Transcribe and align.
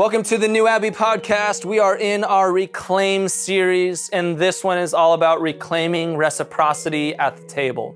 Welcome 0.00 0.22
to 0.22 0.38
the 0.38 0.48
New 0.48 0.66
Abbey 0.66 0.92
podcast. 0.92 1.66
We 1.66 1.78
are 1.78 1.94
in 1.94 2.24
our 2.24 2.50
Reclaim 2.50 3.28
series, 3.28 4.08
and 4.08 4.38
this 4.38 4.64
one 4.64 4.78
is 4.78 4.94
all 4.94 5.12
about 5.12 5.42
reclaiming 5.42 6.16
reciprocity 6.16 7.14
at 7.16 7.36
the 7.36 7.42
table. 7.42 7.94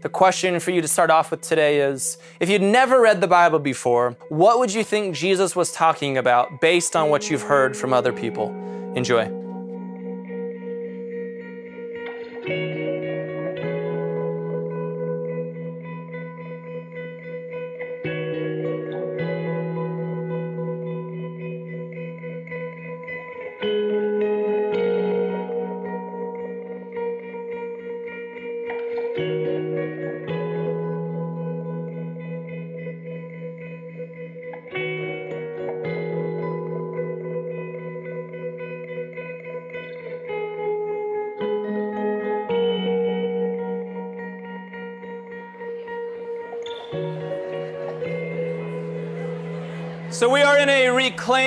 The 0.00 0.08
question 0.08 0.58
for 0.58 0.70
you 0.70 0.80
to 0.80 0.88
start 0.88 1.10
off 1.10 1.30
with 1.30 1.42
today 1.42 1.80
is 1.82 2.16
if 2.40 2.48
you'd 2.48 2.62
never 2.62 2.98
read 2.98 3.20
the 3.20 3.26
Bible 3.26 3.58
before, 3.58 4.16
what 4.30 4.58
would 4.58 4.72
you 4.72 4.82
think 4.82 5.14
Jesus 5.14 5.54
was 5.54 5.70
talking 5.70 6.16
about 6.16 6.62
based 6.62 6.96
on 6.96 7.10
what 7.10 7.28
you've 7.28 7.42
heard 7.42 7.76
from 7.76 7.92
other 7.92 8.14
people? 8.14 8.48
Enjoy. 8.96 9.43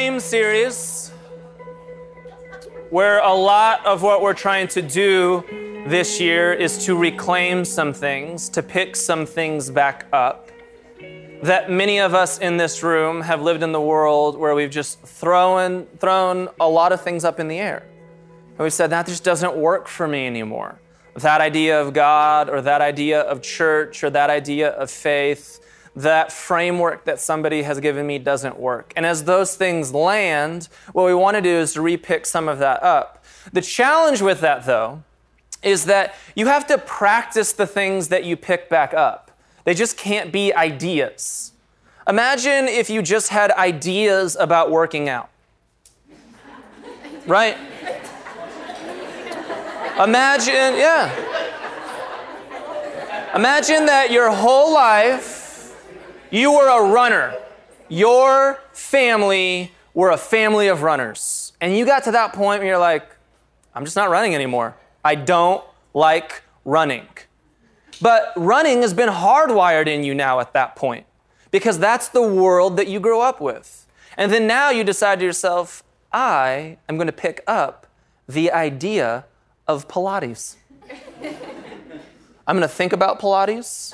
Reclaim 0.07 0.19
series 0.21 1.11
where 2.91 3.19
a 3.19 3.33
lot 3.33 3.85
of 3.85 4.01
what 4.01 4.21
we're 4.21 4.33
trying 4.33 4.65
to 4.65 4.81
do 4.81 5.43
this 5.85 6.21
year 6.21 6.53
is 6.53 6.85
to 6.85 6.95
reclaim 6.95 7.65
some 7.65 7.91
things, 7.91 8.47
to 8.47 8.63
pick 8.63 8.95
some 8.95 9.25
things 9.25 9.69
back 9.69 10.05
up. 10.13 10.49
That 11.43 11.69
many 11.69 11.99
of 11.99 12.13
us 12.13 12.39
in 12.39 12.55
this 12.55 12.83
room 12.83 13.19
have 13.19 13.41
lived 13.41 13.63
in 13.63 13.73
the 13.73 13.81
world 13.81 14.37
where 14.37 14.55
we've 14.55 14.71
just 14.71 15.01
thrown, 15.01 15.85
thrown 15.99 16.47
a 16.57 16.69
lot 16.69 16.93
of 16.93 17.01
things 17.01 17.25
up 17.25 17.41
in 17.41 17.49
the 17.49 17.59
air. 17.59 17.85
And 18.51 18.59
we 18.59 18.69
said, 18.69 18.89
that 18.91 19.07
just 19.07 19.25
doesn't 19.25 19.57
work 19.57 19.89
for 19.89 20.07
me 20.07 20.25
anymore. 20.25 20.79
That 21.15 21.41
idea 21.41 21.81
of 21.81 21.93
God, 21.93 22.49
or 22.49 22.61
that 22.61 22.79
idea 22.79 23.21
of 23.21 23.41
church, 23.41 24.05
or 24.05 24.09
that 24.11 24.29
idea 24.29 24.69
of 24.69 24.89
faith 24.89 25.59
that 25.97 26.31
framework 26.31 27.05
that 27.05 27.19
somebody 27.19 27.63
has 27.63 27.79
given 27.79 28.05
me 28.05 28.19
doesn't 28.19 28.59
work. 28.59 28.93
And 28.95 29.03
as 29.03 29.23
those 29.23 29.55
things 29.55 29.95
land, 29.95 30.69
what 30.93 31.05
we 31.05 31.13
want 31.15 31.35
to 31.37 31.41
do 31.41 31.49
is 31.49 31.73
to 31.73 31.79
repick 31.79 32.27
some 32.27 32.47
of 32.47 32.59
that 32.59 32.83
up. 32.83 33.25
The 33.51 33.61
challenge 33.61 34.21
with 34.21 34.39
that, 34.41 34.67
though, 34.67 35.01
is 35.63 35.85
that 35.85 36.13
you 36.35 36.45
have 36.45 36.67
to 36.67 36.77
practice 36.77 37.51
the 37.51 37.65
things 37.65 38.09
that 38.09 38.25
you 38.25 38.37
pick 38.37 38.69
back 38.69 38.93
up. 38.93 39.31
They 39.63 39.73
just 39.73 39.97
can't 39.97 40.31
be 40.31 40.53
ideas. 40.53 41.51
Imagine 42.07 42.67
if 42.67 42.91
you 42.91 43.01
just 43.01 43.29
had 43.29 43.49
ideas 43.51 44.37
about 44.39 44.69
working 44.69 45.09
out. 45.09 45.31
Right? 47.25 47.57
Imagine, 49.99 50.77
yeah. 50.77 51.11
Imagine 53.33 53.87
that 53.87 54.11
your 54.11 54.31
whole 54.31 54.71
life 54.71 55.36
you 56.31 56.51
were 56.51 56.67
a 56.67 56.91
runner. 56.91 57.35
Your 57.89 58.59
family 58.73 59.71
were 59.93 60.11
a 60.11 60.17
family 60.17 60.67
of 60.67 60.83
runners. 60.83 61.53
And 61.61 61.75
you 61.75 61.85
got 61.85 62.03
to 62.03 62.11
that 62.11 62.33
point 62.33 62.59
where 62.59 62.67
you're 62.67 62.77
like, 62.77 63.09
I'm 63.73 63.85
just 63.85 63.95
not 63.95 64.09
running 64.09 64.35
anymore. 64.35 64.75
I 65.03 65.15
don't 65.15 65.63
like 65.93 66.43
running. 66.65 67.07
But 68.01 68.33
running 68.35 68.81
has 68.81 68.93
been 68.93 69.09
hardwired 69.09 69.87
in 69.87 70.03
you 70.03 70.13
now 70.13 70.39
at 70.39 70.53
that 70.53 70.75
point 70.75 71.05
because 71.49 71.79
that's 71.79 72.09
the 72.09 72.21
world 72.21 72.77
that 72.77 72.87
you 72.87 72.99
grew 72.99 73.21
up 73.21 73.41
with. 73.41 73.87
And 74.17 74.31
then 74.31 74.47
now 74.47 74.69
you 74.69 74.83
decide 74.83 75.19
to 75.19 75.25
yourself, 75.25 75.83
I 76.11 76.77
am 76.87 76.97
going 76.97 77.07
to 77.07 77.13
pick 77.13 77.43
up 77.47 77.87
the 78.27 78.51
idea 78.51 79.25
of 79.67 79.87
Pilates. 79.87 80.55
I'm 82.45 82.55
going 82.55 82.61
to 82.61 82.67
think 82.67 82.93
about 82.93 83.19
Pilates. 83.19 83.93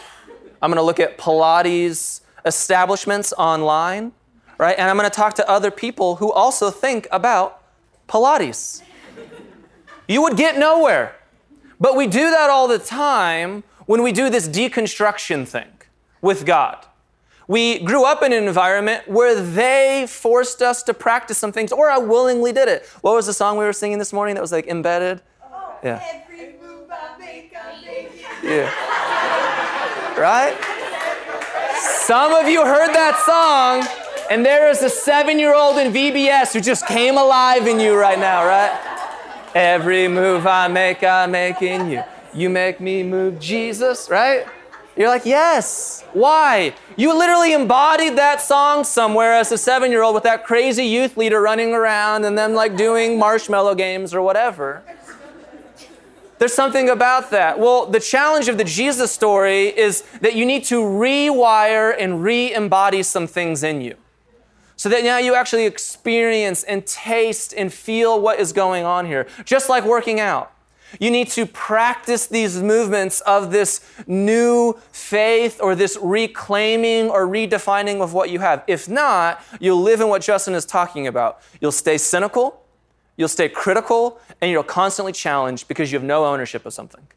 I'm 0.62 0.70
going 0.70 0.78
to 0.78 0.84
look 0.84 1.00
at 1.00 1.18
Pilates 1.18 2.22
establishments 2.46 3.34
online, 3.38 4.12
right? 4.58 4.78
And 4.78 4.90
I'm 4.90 4.98
going 4.98 5.10
to 5.10 5.16
talk 5.16 5.34
to 5.36 5.50
other 5.50 5.72
people 5.72 6.18
who 6.18 6.32
also 6.32 6.70
think 6.70 7.08
about 7.12 7.62
Pilates. 8.08 8.82
You 10.08 10.22
would 10.22 10.38
get 10.38 10.58
nowhere. 10.58 11.16
But 11.80 11.96
we 11.96 12.08
do 12.08 12.30
that 12.30 12.50
all 12.50 12.68
the 12.68 12.80
time 12.80 13.64
when 13.86 14.04
we 14.04 14.12
do 14.12 14.30
this 14.30 14.48
deconstruction 14.48 15.48
thing 15.48 15.68
with 16.22 16.46
God. 16.46 16.86
We 17.48 17.80
grew 17.80 18.06
up 18.06 18.24
in 18.24 18.32
an 18.32 18.48
environment 18.48 19.08
where 19.08 19.36
they 19.42 20.06
forced 20.08 20.62
us 20.62 20.82
to 20.84 20.94
practice 20.94 21.38
some 21.38 21.52
things, 21.52 21.74
or 21.74 21.90
I 21.90 21.98
willingly 21.98 22.54
did 22.54 22.70
it. 22.70 22.86
What 23.02 23.16
was 23.16 23.26
the 23.26 23.34
song 23.34 23.58
we 23.58 23.66
were 23.66 23.74
singing 23.74 24.00
this 24.00 24.14
morning 24.14 24.36
that 24.36 24.42
was 24.42 24.54
like 24.54 24.68
embedded? 24.68 25.22
Oh, 25.44 25.76
yeah. 25.84 26.02
Every 26.14 26.56
move 26.62 26.90
I 26.90 27.18
make, 27.18 27.54
I 27.54 27.82
make. 27.86 28.12
Yeah. 28.42 30.20
Right? 30.20 30.83
Some 32.06 32.34
of 32.34 32.50
you 32.50 32.66
heard 32.66 32.94
that 32.94 33.18
song, 33.26 33.88
and 34.30 34.46
there 34.46 34.70
is 34.70 34.82
a 34.82 34.90
seven 34.90 35.40
year 35.40 35.56
old 35.56 35.78
in 35.78 35.94
VBS 35.94 36.52
who 36.52 36.60
just 36.60 36.86
came 36.86 37.18
alive 37.18 37.66
in 37.66 37.80
you 37.80 37.98
right 37.98 38.20
now, 38.20 38.44
right? 38.46 38.78
Every 39.56 40.10
move 40.10 40.46
I 40.46 40.68
make, 40.68 41.02
I 41.02 41.28
make 41.28 41.62
in 41.62 41.90
you. 41.90 42.04
You 42.34 42.50
make 42.50 42.82
me 42.82 43.04
move, 43.04 43.40
Jesus, 43.40 44.10
right? 44.10 44.46
You're 44.98 45.08
like, 45.08 45.26
yes. 45.26 46.04
Why? 46.12 46.74
You 46.98 47.18
literally 47.18 47.54
embodied 47.54 48.18
that 48.18 48.42
song 48.42 48.84
somewhere 48.84 49.32
as 49.32 49.54
a 49.54 49.58
seven 49.58 49.90
year 49.90 50.04
old 50.04 50.14
with 50.14 50.24
that 50.24 50.44
crazy 50.44 50.84
youth 50.84 51.16
leader 51.16 51.42
running 51.42 51.74
around 51.74 52.26
and 52.26 52.38
them 52.38 52.54
like 52.54 52.76
doing 52.76 53.18
marshmallow 53.18 53.76
games 53.76 54.14
or 54.14 54.22
whatever. 54.22 54.84
There's 56.40 56.54
something 56.54 56.90
about 56.90 57.32
that. 57.32 57.60
Well, 57.60 57.86
the 57.86 58.00
challenge 58.00 58.48
of 58.48 58.58
the 58.58 58.64
Jesus 58.64 59.12
story 59.12 59.68
is 59.68 60.02
that 60.22 60.36
you 60.36 60.46
need 60.46 60.64
to 60.66 60.82
rewire 60.82 61.96
and 61.98 62.24
re 62.24 62.54
embody 62.54 63.04
some 63.04 63.28
things 63.28 63.64
in 63.64 63.82
you. 63.82 63.96
So 64.76 64.90
that 64.90 65.04
now 65.04 65.20
you 65.20 65.36
actually 65.36 65.66
experience 65.66 66.64
and 66.64 66.86
taste 66.86 67.54
and 67.56 67.72
feel 67.72 68.20
what 68.20 68.40
is 68.40 68.52
going 68.52 68.84
on 68.84 69.06
here. 69.06 69.28
Just 69.46 69.70
like 69.70 69.86
working 69.86 70.20
out. 70.20 70.52
You 71.00 71.10
need 71.10 71.30
to 71.30 71.46
practice 71.46 72.28
these 72.28 72.62
movements 72.62 73.22
of 73.22 73.52
this 73.52 73.82
new 74.06 74.74
faith 74.92 75.60
or 75.62 75.76
this 75.76 75.98
reclaiming 76.02 77.10
or 77.10 77.28
redefining 77.28 78.02
of 78.02 78.14
what 78.14 78.30
you 78.30 78.40
have. 78.40 78.64
If 78.68 78.88
not, 78.88 79.44
you'll 79.60 79.82
live 79.82 80.02
in 80.02 80.10
what 80.10 80.22
Justin 80.22 80.54
is 80.54 80.66
talking 80.66 81.08
about. 81.08 81.42
You'll 81.62 81.72
stay 81.72 81.98
cynical, 81.98 82.63
You'll 83.16 83.28
stay 83.28 83.50
critical 83.50 84.20
and 84.42 84.50
you'll 84.50 84.64
constantly 84.64 85.12
challenge 85.12 85.68
because 85.68 85.92
you 85.92 85.98
have 86.00 86.06
no 86.06 86.26
ownership 86.26 86.66
of 86.66 86.74
something. 86.74 87.08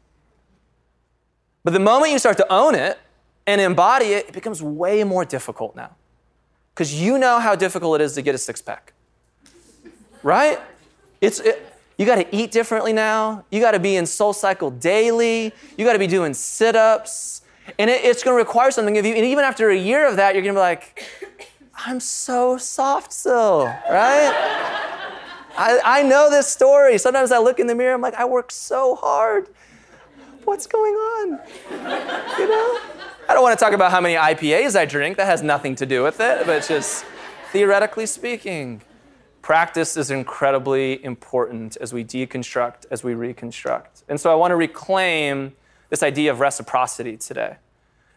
But 1.63 1.73
the 1.73 1.79
moment 1.79 2.11
you 2.11 2.19
start 2.19 2.37
to 2.37 2.53
own 2.53 2.75
it 2.75 2.99
and 3.45 3.59
embody 3.59 4.07
it, 4.07 4.27
it 4.27 4.33
becomes 4.33 4.61
way 4.61 5.03
more 5.03 5.25
difficult 5.25 5.75
now. 5.75 5.95
Because 6.73 6.93
you 6.93 7.17
know 7.17 7.39
how 7.39 7.55
difficult 7.55 7.99
it 7.99 8.03
is 8.03 8.13
to 8.13 8.21
get 8.21 8.35
a 8.35 8.37
six 8.37 8.61
pack. 8.61 8.93
Right? 10.21 10.59
It's, 11.19 11.39
it, 11.39 11.73
you 11.97 12.05
got 12.05 12.15
to 12.15 12.35
eat 12.35 12.51
differently 12.51 12.93
now. 12.93 13.43
You 13.49 13.59
got 13.59 13.71
to 13.71 13.79
be 13.79 13.95
in 13.95 14.05
SoulCycle 14.05 14.79
daily. 14.79 15.51
You 15.77 15.85
got 15.85 15.93
to 15.93 15.99
be 15.99 16.07
doing 16.07 16.33
sit 16.33 16.75
ups. 16.75 17.41
And 17.79 17.89
it, 17.89 18.05
it's 18.05 18.23
going 18.23 18.35
to 18.35 18.37
require 18.37 18.69
something 18.69 18.97
of 18.97 19.05
you. 19.05 19.15
And 19.15 19.25
even 19.25 19.43
after 19.43 19.69
a 19.69 19.77
year 19.77 20.07
of 20.07 20.17
that, 20.17 20.35
you're 20.35 20.43
going 20.43 20.53
to 20.53 20.59
be 20.59 20.61
like, 20.61 21.03
I'm 21.75 21.99
so 21.99 22.57
soft 22.57 23.11
still, 23.11 23.65
right? 23.89 24.86
I, 25.57 25.79
I 25.83 26.03
know 26.03 26.29
this 26.29 26.47
story. 26.47 26.97
Sometimes 26.99 27.31
I 27.31 27.39
look 27.39 27.59
in 27.59 27.65
the 27.65 27.73
mirror, 27.73 27.95
I'm 27.95 28.01
like, 28.01 28.13
I 28.13 28.25
work 28.25 28.51
so 28.51 28.95
hard. 28.95 29.47
What's 30.45 30.67
going 30.67 30.93
on? 30.93 31.39
You 31.71 32.47
know? 32.47 32.79
I 33.27 33.33
don't 33.33 33.41
want 33.41 33.57
to 33.57 33.65
talk 33.65 33.73
about 33.73 33.91
how 33.91 33.99
many 33.99 34.15
IPAs 34.15 34.77
I 34.77 34.85
drink. 34.85 35.17
That 35.17 35.25
has 35.25 35.41
nothing 35.41 35.75
to 35.75 35.85
do 35.85 36.03
with 36.03 36.19
it, 36.19 36.45
but 36.45 36.65
just 36.65 37.05
theoretically 37.51 38.05
speaking, 38.05 38.81
practice 39.41 39.97
is 39.97 40.11
incredibly 40.11 41.03
important 41.03 41.75
as 41.77 41.91
we 41.91 42.05
deconstruct, 42.05 42.85
as 42.91 43.03
we 43.03 43.15
reconstruct. 43.15 44.03
And 44.07 44.21
so 44.21 44.31
I 44.31 44.35
want 44.35 44.51
to 44.51 44.55
reclaim 44.55 45.53
this 45.89 46.03
idea 46.03 46.31
of 46.31 46.39
reciprocity 46.39 47.17
today. 47.17 47.57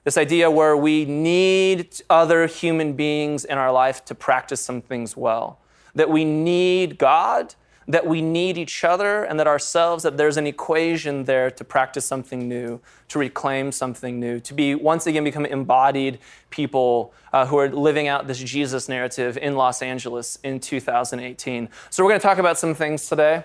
This 0.04 0.18
idea 0.18 0.50
where 0.50 0.76
we 0.76 1.04
need 1.06 1.94
other 2.10 2.46
human 2.46 2.92
beings 2.92 3.44
in 3.44 3.58
our 3.58 3.72
life 3.72 4.04
to 4.06 4.14
practice 4.14 4.60
some 4.60 4.82
things 4.82 5.16
well 5.16 5.58
that 5.94 6.10
we 6.10 6.24
need 6.24 6.98
God, 6.98 7.54
that 7.88 8.06
we 8.06 8.22
need 8.22 8.56
each 8.56 8.84
other 8.84 9.24
and 9.24 9.38
that 9.40 9.46
ourselves, 9.46 10.02
that 10.04 10.16
there's 10.16 10.36
an 10.36 10.46
equation 10.46 11.24
there 11.24 11.50
to 11.50 11.64
practice 11.64 12.04
something 12.04 12.48
new, 12.48 12.80
to 13.08 13.18
reclaim 13.18 13.72
something 13.72 14.20
new, 14.20 14.38
to 14.40 14.54
be 14.54 14.74
once 14.74 15.06
again 15.06 15.24
become 15.24 15.44
embodied 15.46 16.18
people 16.50 17.12
uh, 17.32 17.46
who 17.46 17.58
are 17.58 17.68
living 17.68 18.08
out 18.08 18.26
this 18.26 18.38
Jesus 18.38 18.88
narrative 18.88 19.36
in 19.38 19.56
Los 19.56 19.82
Angeles 19.82 20.38
in 20.44 20.60
2018. 20.60 21.68
So 21.90 22.04
we're 22.04 22.10
going 22.10 22.20
to 22.20 22.26
talk 22.26 22.38
about 22.38 22.58
some 22.58 22.74
things 22.74 23.08
today. 23.08 23.44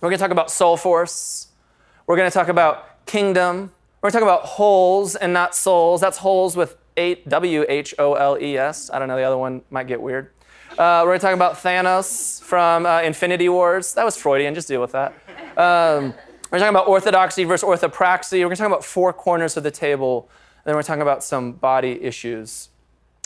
We're 0.00 0.10
going 0.10 0.18
to 0.18 0.22
talk 0.22 0.32
about 0.32 0.50
soul 0.50 0.76
force. 0.76 1.48
We're 2.06 2.16
going 2.16 2.30
to 2.30 2.34
talk 2.34 2.48
about 2.48 3.06
kingdom. 3.06 3.72
We're 4.00 4.10
going 4.10 4.20
to 4.22 4.26
talk 4.26 4.36
about 4.36 4.46
holes 4.46 5.16
and 5.16 5.32
not 5.32 5.54
souls. 5.54 6.00
That's 6.00 6.18
holes 6.18 6.54
with 6.56 6.76
eight 6.96 7.28
W 7.28 7.64
H 7.68 7.94
O 7.98 8.14
L 8.14 8.38
E 8.40 8.58
S. 8.58 8.90
I 8.92 8.98
don't 8.98 9.08
know, 9.08 9.16
the 9.16 9.22
other 9.22 9.38
one 9.38 9.62
might 9.70 9.86
get 9.86 10.00
weird. 10.00 10.30
Uh, 10.78 11.00
we're 11.04 11.12
going 11.12 11.20
to 11.20 11.26
talk 11.26 11.34
about 11.34 11.54
Thanos 11.54 12.42
from 12.42 12.84
uh, 12.84 13.00
Infinity 13.00 13.48
Wars. 13.48 13.94
That 13.94 14.04
was 14.04 14.14
Freudian, 14.14 14.54
just 14.54 14.68
deal 14.68 14.82
with 14.82 14.92
that. 14.92 15.14
Um, 15.56 16.12
we're 16.50 16.58
talking 16.58 16.68
about 16.68 16.86
orthodoxy 16.86 17.44
versus 17.44 17.66
orthopraxy. 17.66 18.40
We're 18.40 18.48
going 18.48 18.56
to 18.56 18.62
talk 18.62 18.66
about 18.66 18.84
four 18.84 19.14
corners 19.14 19.56
of 19.56 19.62
the 19.62 19.70
table. 19.70 20.28
And 20.58 20.64
then 20.66 20.74
we're 20.74 20.82
talking 20.82 21.00
about 21.00 21.24
some 21.24 21.52
body 21.52 22.02
issues. 22.02 22.68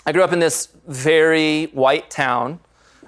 I 0.07 0.13
grew 0.13 0.23
up 0.23 0.33
in 0.33 0.39
this 0.39 0.69
very 0.87 1.65
white 1.67 2.09
town 2.09 2.61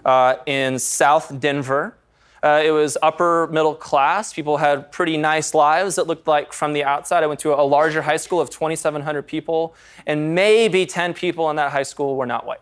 uh, 0.05 0.35
in 0.47 0.81
South 0.81 1.39
Denver. 1.39 1.97
Uh, 2.43 2.62
it 2.65 2.73
was 2.73 2.99
upper 3.00 3.47
middle 3.47 3.77
class. 3.77 4.33
People 4.33 4.56
had 4.56 4.91
pretty 4.91 5.17
nice 5.17 5.55
lives 5.55 5.94
that 5.94 6.09
looked 6.09 6.27
like 6.27 6.53
from 6.53 6.73
the 6.73 6.83
outside. 6.83 7.23
I 7.23 7.29
went 7.29 7.39
to 7.41 7.55
a 7.55 7.62
larger 7.62 8.03
high 8.03 8.17
school 8.17 8.41
of 8.41 8.50
2,700 8.50 9.23
people, 9.23 9.77
and 10.05 10.35
maybe 10.35 10.85
10 10.85 11.15
people 11.15 11.49
in 11.50 11.55
that 11.56 11.71
high 11.71 11.85
school 11.85 12.17
were 12.17 12.27
not 12.27 12.44
white 12.44 12.59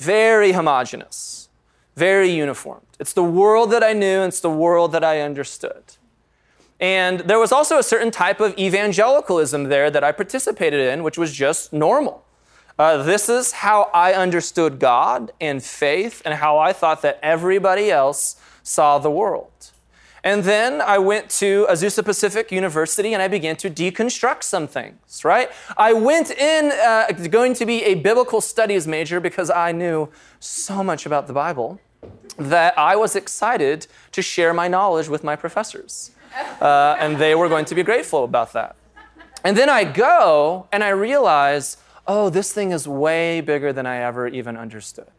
very 0.00 0.52
homogenous, 0.52 1.48
very 1.94 2.30
uniformed. 2.30 2.86
It's 2.98 3.12
the 3.12 3.22
world 3.22 3.70
that 3.70 3.84
I 3.84 3.92
knew, 3.92 4.20
and 4.20 4.28
it's 4.28 4.40
the 4.40 4.50
world 4.50 4.92
that 4.92 5.04
I 5.04 5.20
understood. 5.20 5.82
And 6.80 7.20
there 7.20 7.38
was 7.38 7.52
also 7.52 7.78
a 7.78 7.82
certain 7.82 8.10
type 8.10 8.40
of 8.40 8.58
evangelicalism 8.58 9.64
there 9.64 9.90
that 9.90 10.02
I 10.02 10.12
participated 10.12 10.80
in, 10.80 11.02
which 11.02 11.18
was 11.18 11.32
just 11.32 11.72
normal. 11.72 12.24
Uh, 12.78 13.02
this 13.02 13.28
is 13.28 13.52
how 13.52 13.90
I 13.92 14.14
understood 14.14 14.78
God 14.78 15.32
and 15.38 15.62
faith, 15.62 16.22
and 16.24 16.34
how 16.34 16.56
I 16.56 16.72
thought 16.72 17.02
that 17.02 17.18
everybody 17.22 17.90
else 17.90 18.36
saw 18.62 18.98
the 18.98 19.10
world. 19.10 19.72
And 20.22 20.44
then 20.44 20.80
I 20.80 20.98
went 20.98 21.30
to 21.30 21.66
Azusa 21.70 22.04
Pacific 22.04 22.52
University 22.52 23.14
and 23.14 23.22
I 23.22 23.28
began 23.28 23.56
to 23.56 23.70
deconstruct 23.70 24.42
some 24.42 24.66
things, 24.66 25.24
right? 25.24 25.50
I 25.76 25.92
went 25.92 26.30
in 26.30 26.72
uh, 26.72 27.06
going 27.30 27.54
to 27.54 27.66
be 27.66 27.84
a 27.84 27.94
biblical 27.94 28.40
studies 28.40 28.86
major 28.86 29.20
because 29.20 29.50
I 29.50 29.72
knew 29.72 30.08
so 30.38 30.84
much 30.84 31.06
about 31.06 31.26
the 31.26 31.32
Bible 31.32 31.80
that 32.38 32.78
I 32.78 32.96
was 32.96 33.16
excited 33.16 33.86
to 34.12 34.22
share 34.22 34.52
my 34.52 34.68
knowledge 34.68 35.08
with 35.08 35.24
my 35.24 35.36
professors. 35.36 36.10
Uh, 36.60 36.96
and 36.98 37.16
they 37.16 37.34
were 37.34 37.48
going 37.48 37.64
to 37.64 37.74
be 37.74 37.82
grateful 37.82 38.24
about 38.24 38.52
that. 38.52 38.76
And 39.42 39.56
then 39.56 39.68
I 39.68 39.84
go 39.84 40.68
and 40.70 40.84
I 40.84 40.90
realize, 40.90 41.78
oh, 42.06 42.30
this 42.30 42.52
thing 42.52 42.72
is 42.72 42.86
way 42.86 43.40
bigger 43.40 43.72
than 43.72 43.86
I 43.86 43.96
ever 43.96 44.28
even 44.28 44.56
understood 44.56 45.10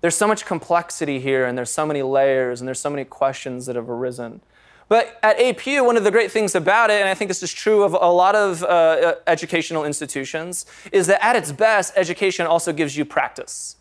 there's 0.00 0.16
so 0.16 0.26
much 0.26 0.46
complexity 0.46 1.20
here 1.20 1.46
and 1.46 1.56
there's 1.56 1.70
so 1.70 1.84
many 1.84 2.02
layers 2.02 2.60
and 2.60 2.68
there's 2.68 2.80
so 2.80 2.90
many 2.90 3.04
questions 3.04 3.66
that 3.66 3.76
have 3.76 3.88
arisen. 3.90 4.40
But 4.88 5.18
at 5.22 5.38
APU, 5.38 5.84
one 5.84 5.98
of 5.98 6.04
the 6.04 6.10
great 6.10 6.32
things 6.32 6.54
about 6.54 6.90
it, 6.90 7.00
and 7.00 7.08
I 7.08 7.14
think 7.14 7.28
this 7.28 7.42
is 7.42 7.52
true 7.52 7.82
of 7.82 7.92
a 7.92 8.10
lot 8.10 8.34
of 8.34 8.64
uh, 8.64 9.16
educational 9.26 9.84
institutions, 9.84 10.64
is 10.92 11.06
that 11.08 11.22
at 11.22 11.36
its 11.36 11.52
best, 11.52 11.92
education 11.94 12.46
also 12.46 12.72
gives 12.72 12.96
you 12.96 13.04
practice. 13.04 13.76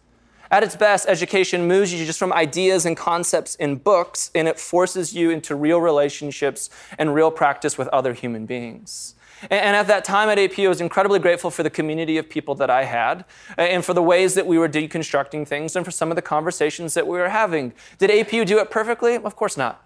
At 0.52 0.64
its 0.64 0.76
best, 0.76 1.08
education 1.08 1.68
moves 1.68 1.94
you 1.94 2.06
just 2.06 2.20
from 2.20 2.34
ideas 2.34 2.86
and 2.86 2.96
concepts 2.96 3.56
in 3.56 3.78
books, 3.78 4.32
and 4.36 4.50
it 4.50 4.60
forces 4.60 5.14
you 5.14 5.30
into 5.30 5.56
real 5.56 5.80
relationships 5.80 6.70
and 6.98 7.14
real 7.14 7.32
practice 7.32 7.78
with 7.78 7.88
other 7.90 8.14
human 8.14 8.46
beings. 8.46 9.16
And 9.50 9.76
at 9.76 9.88
that 9.88 10.04
time 10.04 10.30
at 10.30 10.38
APU, 10.38 10.66
I 10.66 10.70
was 10.70 10.82
incredibly 10.82 11.20
grateful 11.20 11.52
for 11.52 11.64
the 11.64 11.70
community 11.70 12.18
of 12.18 12.30
people 12.30 12.56
that 12.56 12.70
I 12.70 12.86
had 12.86 13.26
and 13.58 13.86
for 13.86 13.94
the 13.94 14.02
ways 14.02 14.34
that 14.34 14.48
we 14.48 14.58
were 14.58 14.70
deconstructing 14.70 15.48
things 15.48 15.76
and 15.76 15.86
for 15.86 15.92
some 15.92 16.12
of 16.12 16.16
the 16.16 16.22
conversations 16.22 16.94
that 16.96 17.06
we 17.08 17.18
were 17.18 17.30
having. 17.30 17.74
Did 17.98 18.10
APU 18.10 18.46
do 18.46 18.60
it 18.60 18.72
perfectly? 18.72 19.16
Of 19.18 19.36
course 19.36 19.58
not. 19.58 19.84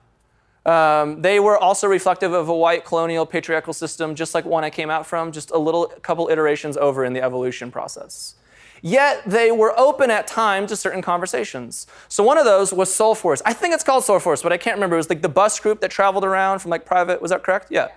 Um, 0.65 1.21
they 1.21 1.39
were 1.39 1.57
also 1.57 1.87
reflective 1.87 2.33
of 2.33 2.47
a 2.47 2.55
white 2.55 2.85
colonial 2.85 3.25
patriarchal 3.25 3.73
system, 3.73 4.13
just 4.13 4.35
like 4.35 4.45
one 4.45 4.63
I 4.63 4.69
came 4.69 4.89
out 4.89 5.07
from, 5.07 5.31
just 5.31 5.51
a 5.51 5.57
little 5.57 5.87
couple 6.01 6.29
iterations 6.29 6.77
over 6.77 7.03
in 7.03 7.13
the 7.13 7.21
evolution 7.21 7.71
process. 7.71 8.35
Yet 8.83 9.23
they 9.25 9.51
were 9.51 9.77
open 9.79 10.09
at 10.09 10.27
times 10.27 10.69
to 10.69 10.75
certain 10.75 11.01
conversations. 11.01 11.87
So 12.07 12.23
one 12.23 12.37
of 12.37 12.45
those 12.45 12.73
was 12.73 12.93
Soul 12.93 13.15
Force. 13.15 13.41
I 13.45 13.53
think 13.53 13.73
it's 13.73 13.83
called 13.83 14.03
Soul 14.03 14.19
Force, 14.19 14.41
but 14.41 14.51
I 14.51 14.57
can't 14.57 14.75
remember. 14.75 14.95
It 14.95 14.99
was 14.99 15.09
like 15.09 15.21
the 15.21 15.29
bus 15.29 15.59
group 15.59 15.81
that 15.81 15.91
traveled 15.91 16.25
around 16.25 16.59
from 16.59 16.71
like 16.71 16.85
private. 16.85 17.21
Was 17.21 17.29
that 17.31 17.43
correct? 17.43 17.67
Yeah. 17.69 17.89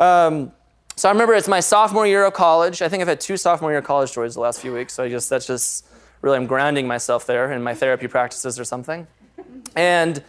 Um, 0.00 0.52
so 0.98 1.08
I 1.08 1.12
remember 1.12 1.34
it's 1.34 1.46
my 1.46 1.60
sophomore 1.60 2.08
year 2.08 2.24
of 2.24 2.32
college. 2.32 2.82
I 2.82 2.88
think 2.88 3.02
I've 3.02 3.08
had 3.08 3.20
two 3.20 3.36
sophomore 3.36 3.70
year 3.70 3.80
college 3.80 4.10
stories 4.10 4.34
the 4.34 4.40
last 4.40 4.60
few 4.60 4.74
weeks. 4.74 4.94
So 4.94 5.04
I 5.04 5.08
just 5.08 5.30
that's 5.30 5.46
just 5.46 5.86
really 6.22 6.36
I'm 6.36 6.46
grounding 6.46 6.88
myself 6.88 7.24
there 7.24 7.52
in 7.52 7.62
my 7.62 7.72
therapy 7.72 8.08
practices 8.08 8.58
or 8.58 8.64
something. 8.64 9.06
And 9.76 10.24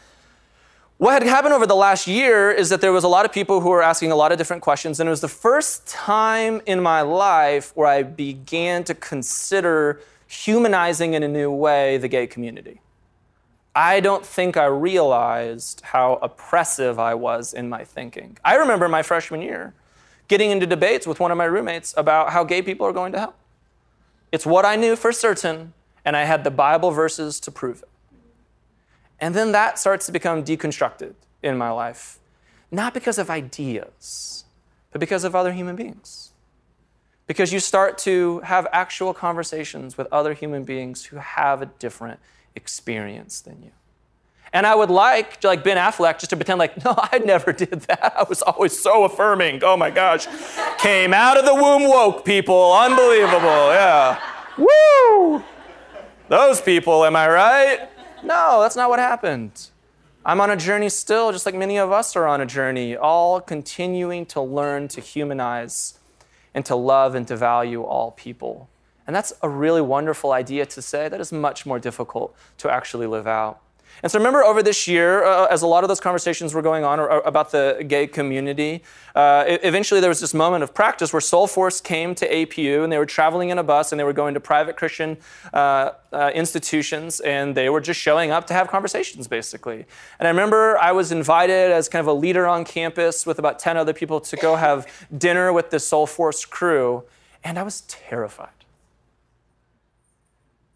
what 0.98 1.14
had 1.14 1.24
happened 1.24 1.56
over 1.56 1.66
the 1.66 1.76
last 1.76 2.06
year 2.06 2.52
is 2.52 2.70
that 2.70 2.82
there 2.82 2.92
was 2.92 3.04
a 3.04 3.08
lot 3.08 3.26
of 3.26 3.32
people 3.32 3.62
who 3.62 3.70
were 3.70 3.82
asking 3.82 4.12
a 4.12 4.16
lot 4.16 4.32
of 4.32 4.38
different 4.38 4.62
questions, 4.62 5.00
and 5.00 5.08
it 5.08 5.10
was 5.10 5.22
the 5.22 5.28
first 5.28 5.88
time 5.88 6.62
in 6.68 6.82
my 6.82 7.02
life 7.02 7.72
where 7.76 7.88
I 7.88 8.04
began 8.04 8.84
to 8.84 8.94
consider 8.94 10.02
humanizing 10.28 11.16
in 11.16 11.24
a 11.24 11.28
new 11.28 11.52
way 11.52 11.98
the 11.98 12.10
gay 12.10 12.28
community. 12.28 12.82
I 13.74 14.02
don't 14.02 14.26
think 14.26 14.58
I 14.58 14.66
realized 14.66 15.82
how 15.82 16.20
oppressive 16.22 17.00
I 17.00 17.16
was 17.16 17.54
in 17.54 17.70
my 17.70 17.86
thinking. 17.86 18.38
I 18.46 18.56
remember 18.56 18.88
my 18.88 19.02
freshman 19.02 19.42
year 19.42 19.74
getting 20.30 20.52
into 20.52 20.66
debates 20.66 21.06
with 21.06 21.20
one 21.20 21.32
of 21.32 21.38
my 21.38 21.44
roommates 21.44 21.94
about 21.98 22.30
how 22.30 22.46
gay 22.46 22.62
people 22.62 22.88
are 22.88 22.94
going 22.94 23.12
to 23.12 23.20
hell. 23.20 23.36
It's 24.32 24.46
what 24.46 24.64
I 24.64 24.78
knew 24.78 24.96
for 24.96 25.12
certain, 25.12 25.74
and 26.06 26.16
I 26.16 26.24
had 26.24 26.46
the 26.46 26.52
Bible 26.52 26.92
verses 26.92 27.40
to 27.42 27.52
prove 27.52 27.84
it. 27.84 27.90
And 29.20 29.36
then 29.36 29.52
that 29.52 29.78
starts 29.78 30.06
to 30.06 30.12
become 30.14 30.44
deconstructed 30.44 31.16
in 31.44 31.58
my 31.58 31.72
life, 31.72 32.20
not 32.72 32.94
because 32.94 33.18
of 33.18 33.30
ideas, 33.30 34.46
but 34.92 35.00
because 35.00 35.24
of 35.24 35.36
other 35.36 35.52
human 35.52 35.76
beings. 35.76 36.32
Because 37.28 37.52
you 37.52 37.60
start 37.60 37.98
to 38.00 38.40
have 38.40 38.68
actual 38.72 39.14
conversations 39.14 39.98
with 39.98 40.08
other 40.12 40.34
human 40.34 40.64
beings 40.64 41.06
who 41.06 41.18
have 41.18 41.62
a 41.62 41.66
different 41.66 42.20
experience 42.56 43.42
than 43.42 43.62
you. 43.62 43.72
And 44.52 44.66
I 44.66 44.74
would 44.76 44.90
like, 44.90 45.44
like 45.44 45.64
Ben 45.64 45.78
Affleck, 45.78 46.20
just 46.20 46.32
to 46.32 46.36
pretend 46.36 46.60
like, 46.60 46.84
no, 46.86 46.96
I 46.98 47.20
never 47.20 47.54
did 47.54 47.82
that. 47.82 48.14
I 48.18 48.24
was 48.24 48.42
always 48.42 48.80
so 48.80 49.04
affirming. 49.04 49.64
Oh 49.64 49.78
my 49.78 49.90
gosh. 49.90 50.28
Came 50.80 51.14
out 51.14 51.38
of 51.38 51.46
the 51.46 51.54
womb 51.54 51.84
woke, 51.84 52.26
people. 52.26 52.74
Unbelievable. 52.74 53.72
Yeah. 53.72 54.20
Woo! 54.58 55.44
Those 56.28 56.62
people, 56.62 57.06
am 57.06 57.16
I 57.16 57.30
right? 57.30 57.90
No, 58.24 58.62
that's 58.62 58.76
not 58.76 58.90
what 58.90 59.00
happened. 59.00 59.70
I'm 60.26 60.42
on 60.42 60.50
a 60.50 60.58
journey 60.58 60.90
still, 60.90 61.32
just 61.32 61.46
like 61.46 61.56
many 61.56 61.78
of 61.78 61.92
us 61.92 62.16
are 62.16 62.28
on 62.28 62.42
a 62.42 62.46
journey, 62.46 62.96
all 62.96 63.40
continuing 63.40 64.26
to 64.28 64.42
learn 64.42 64.88
to 64.90 65.02
humanize 65.02 65.98
and 66.54 66.66
to 66.66 66.76
love 66.76 67.16
and 67.16 67.28
to 67.30 67.38
value 67.38 67.84
all 67.84 68.12
people. 68.12 68.70
And 69.08 69.16
that's 69.16 69.34
a 69.42 69.50
really 69.50 69.82
wonderful 69.82 70.32
idea 70.32 70.66
to 70.68 70.82
say. 70.82 71.10
That 71.10 71.20
is 71.20 71.32
much 71.32 71.66
more 71.66 71.80
difficult 71.80 72.36
to 72.58 72.70
actually 72.70 73.08
live 73.08 73.26
out. 73.26 73.60
And 74.02 74.12
so 74.12 74.18
remember 74.18 74.44
over 74.44 74.64
this 74.64 74.88
year, 74.88 75.24
uh, 75.26 75.46
as 75.48 75.62
a 75.62 75.68
lot 75.68 75.84
of 75.84 75.88
those 75.88 76.00
conversations 76.00 76.54
were 76.54 76.62
going 76.62 76.84
on 76.84 77.00
or, 77.00 77.12
or 77.12 77.22
about 77.22 77.52
the 77.52 77.84
gay 77.88 78.08
community, 78.08 78.84
uh, 79.16 79.44
eventually 79.48 80.00
there 80.00 80.10
was 80.10 80.22
this 80.22 80.34
moment 80.34 80.64
of 80.64 80.74
practice 80.74 81.12
where 81.12 81.22
Soul 81.22 81.48
Force 81.48 81.82
came 81.82 82.16
to 82.16 82.30
APU 82.30 82.84
and 82.84 82.92
they 82.92 82.98
were 82.98 83.06
traveling 83.06 83.50
in 83.50 83.58
a 83.58 83.64
bus 83.64 83.92
and 83.92 84.00
they 84.00 84.04
were 84.04 84.14
going 84.14 84.34
to 84.34 84.40
private 84.40 84.78
Christian 84.78 85.18
uh, 85.54 85.92
uh, 86.14 86.32
institutions 86.34 87.20
and 87.20 87.56
they 87.56 87.70
were 87.70 87.82
just 87.82 88.00
showing 88.00 88.32
up 88.32 88.48
to 88.48 88.54
have 88.54 88.68
conversations 88.68 89.28
basically. 89.28 89.86
And 90.20 90.28
I 90.28 90.30
remember 90.30 90.78
I 90.78 90.92
was 90.92 91.12
invited 91.12 91.72
as 91.72 91.90
kind 91.90 92.02
of 92.02 92.08
a 92.08 92.14
leader 92.14 92.48
on 92.48 92.64
campus 92.64 93.26
with 93.26 93.40
about 93.40 93.60
10 93.60 93.78
other 93.78 93.94
people 93.94 94.22
to 94.22 94.38
go 94.38 94.56
have 94.56 94.88
dinner 95.18 95.52
with 95.52 95.70
the 95.70 95.80
Soul 95.80 96.08
Force 96.08 96.46
crew 96.46 97.04
and 97.44 97.58
I 97.58 97.64
was 97.64 97.82
terrified. 97.82 98.50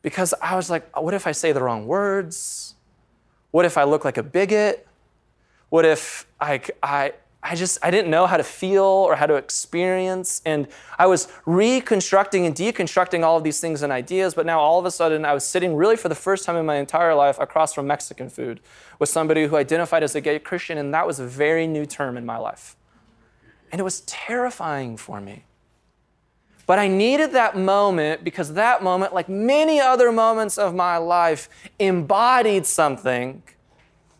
Because 0.02 0.34
I 0.42 0.56
was 0.56 0.70
like, 0.70 0.96
what 1.00 1.14
if 1.14 1.26
I 1.26 1.32
say 1.32 1.54
the 1.54 1.64
wrong 1.64 1.88
words? 1.88 2.73
What 3.54 3.66
if 3.66 3.78
I 3.78 3.84
look 3.84 4.04
like 4.04 4.18
a 4.18 4.24
bigot? 4.24 4.88
What 5.70 5.86
if 5.86 6.26
I, 6.42 6.60
I, 6.82 7.14
I 7.44 7.54
just 7.54 7.78
I 7.84 7.92
didn't 7.92 8.10
know 8.10 8.26
how 8.26 8.38
to 8.38 8.44
feel 8.44 8.84
or 8.84 9.16
how 9.16 9.28
to 9.28 9.36
experience 9.36 10.42
and 10.44 10.68
I 10.98 11.06
was 11.06 11.28
reconstructing 11.46 12.48
and 12.48 12.56
deconstructing 12.56 13.24
all 13.24 13.38
of 13.38 13.44
these 13.44 13.60
things 13.60 13.84
and 13.84 13.94
ideas 13.94 14.34
but 14.34 14.48
now 14.48 14.60
all 14.60 14.80
of 14.80 14.88
a 14.88 14.92
sudden 14.92 15.24
I 15.24 15.36
was 15.36 15.46
sitting 15.46 15.76
really 15.76 15.98
for 15.98 16.10
the 16.10 16.16
first 16.16 16.46
time 16.46 16.56
in 16.56 16.66
my 16.66 16.78
entire 16.78 17.14
life 17.14 17.38
across 17.40 17.74
from 17.76 17.86
Mexican 17.86 18.28
food 18.28 18.60
with 18.98 19.10
somebody 19.10 19.46
who 19.46 19.56
identified 19.56 20.02
as 20.02 20.16
a 20.16 20.22
gay 20.22 20.40
Christian 20.40 20.80
and 20.80 20.92
that 20.96 21.06
was 21.06 21.20
a 21.20 21.28
very 21.28 21.68
new 21.68 21.86
term 21.86 22.18
in 22.18 22.26
my 22.26 22.38
life. 22.38 22.76
And 23.72 23.80
it 23.80 23.84
was 23.84 24.02
terrifying 24.02 24.98
for 24.98 25.22
me. 25.22 25.44
But 26.66 26.80
I 26.80 26.88
needed 26.88 27.34
that 27.34 27.58
moment 27.58 28.24
because 28.24 28.54
that 28.54 28.82
moment, 28.82 29.14
like 29.14 29.28
many 29.28 29.80
other 29.82 30.12
moments 30.12 30.58
of 30.58 30.74
my 30.74 30.98
life, 30.98 31.50
embodied 31.78 32.66
something 32.66 33.44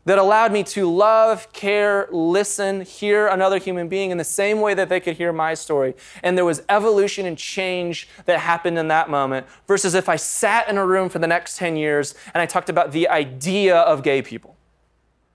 that 0.06 0.18
allowed 0.18 0.52
me 0.52 0.64
to 0.64 0.92
love, 0.92 1.54
care, 1.54 2.10
listen, 2.12 2.82
hear 2.82 3.28
another 3.28 3.58
human 3.58 3.88
being 3.88 4.12
in 4.12 4.18
the 4.18 4.24
same 4.26 4.60
way 4.60 4.74
that 4.74 4.90
they 4.90 5.00
could 5.00 5.16
hear 5.16 5.32
my 5.32 5.54
story. 5.54 5.94
And 6.22 6.38
there 6.38 6.44
was 6.44 6.62
evolution 6.68 7.26
and 7.26 7.38
change 7.38 8.10
that 8.26 8.40
happened 8.40 8.78
in 8.78 8.90
that 8.90 9.10
moment, 9.10 9.48
versus 9.66 9.94
if 9.94 10.10
I 10.10 10.18
sat 10.18 10.68
in 10.68 10.78
a 10.78 10.86
room 10.86 11.08
for 11.08 11.20
the 11.20 11.28
next 11.28 11.58
10 11.58 11.78
years 11.78 12.16
and 12.34 12.42
I 12.42 12.46
talked 12.46 12.70
about 12.70 12.92
the 12.92 13.08
idea 13.08 13.78
of 13.78 14.04
gay 14.04 14.22
people. 14.22 14.58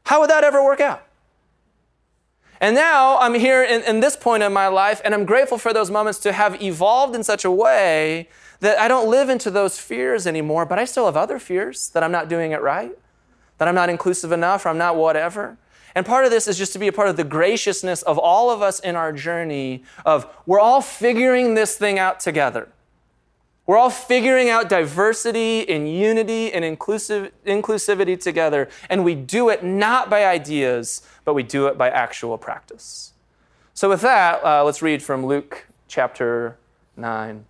How 0.04 0.20
would 0.20 0.28
that 0.28 0.44
ever 0.44 0.62
work 0.62 0.82
out? 0.82 1.07
And 2.60 2.74
now 2.74 3.18
I'm 3.18 3.34
here 3.34 3.62
in, 3.62 3.82
in 3.82 4.00
this 4.00 4.16
point 4.16 4.42
in 4.42 4.52
my 4.52 4.66
life, 4.66 5.00
and 5.04 5.14
I'm 5.14 5.24
grateful 5.24 5.58
for 5.58 5.72
those 5.72 5.90
moments 5.90 6.18
to 6.20 6.32
have 6.32 6.60
evolved 6.60 7.14
in 7.14 7.22
such 7.22 7.44
a 7.44 7.50
way 7.50 8.28
that 8.60 8.78
I 8.78 8.88
don't 8.88 9.08
live 9.08 9.28
into 9.28 9.50
those 9.50 9.78
fears 9.78 10.26
anymore, 10.26 10.66
but 10.66 10.78
I 10.78 10.84
still 10.84 11.06
have 11.06 11.16
other 11.16 11.38
fears 11.38 11.90
that 11.90 12.02
I'm 12.02 12.10
not 12.10 12.28
doing 12.28 12.50
it 12.52 12.60
right, 12.60 12.92
that 13.58 13.68
I'm 13.68 13.76
not 13.76 13.88
inclusive 13.88 14.32
enough, 14.32 14.66
or 14.66 14.70
I'm 14.70 14.78
not 14.78 14.96
whatever. 14.96 15.56
And 15.94 16.04
part 16.04 16.24
of 16.24 16.30
this 16.30 16.48
is 16.48 16.58
just 16.58 16.72
to 16.72 16.78
be 16.78 16.88
a 16.88 16.92
part 16.92 17.08
of 17.08 17.16
the 17.16 17.24
graciousness 17.24 18.02
of 18.02 18.18
all 18.18 18.50
of 18.50 18.60
us 18.60 18.80
in 18.80 18.96
our 18.96 19.12
journey 19.12 19.84
of 20.04 20.26
we're 20.46 20.60
all 20.60 20.80
figuring 20.80 21.54
this 21.54 21.76
thing 21.76 21.98
out 21.98 22.20
together. 22.20 22.68
We're 23.68 23.76
all 23.76 23.90
figuring 23.90 24.48
out 24.48 24.70
diversity 24.70 25.68
and 25.68 25.92
unity 25.92 26.50
and 26.50 26.64
inclusive, 26.64 27.32
inclusivity 27.44 28.18
together. 28.18 28.70
And 28.88 29.04
we 29.04 29.14
do 29.14 29.50
it 29.50 29.62
not 29.62 30.08
by 30.08 30.24
ideas, 30.24 31.02
but 31.26 31.34
we 31.34 31.42
do 31.42 31.66
it 31.66 31.76
by 31.76 31.90
actual 31.90 32.38
practice. 32.38 33.12
So, 33.74 33.90
with 33.90 34.00
that, 34.00 34.42
uh, 34.42 34.64
let's 34.64 34.80
read 34.80 35.02
from 35.02 35.26
Luke 35.26 35.66
chapter 35.86 36.56
9. 36.96 37.44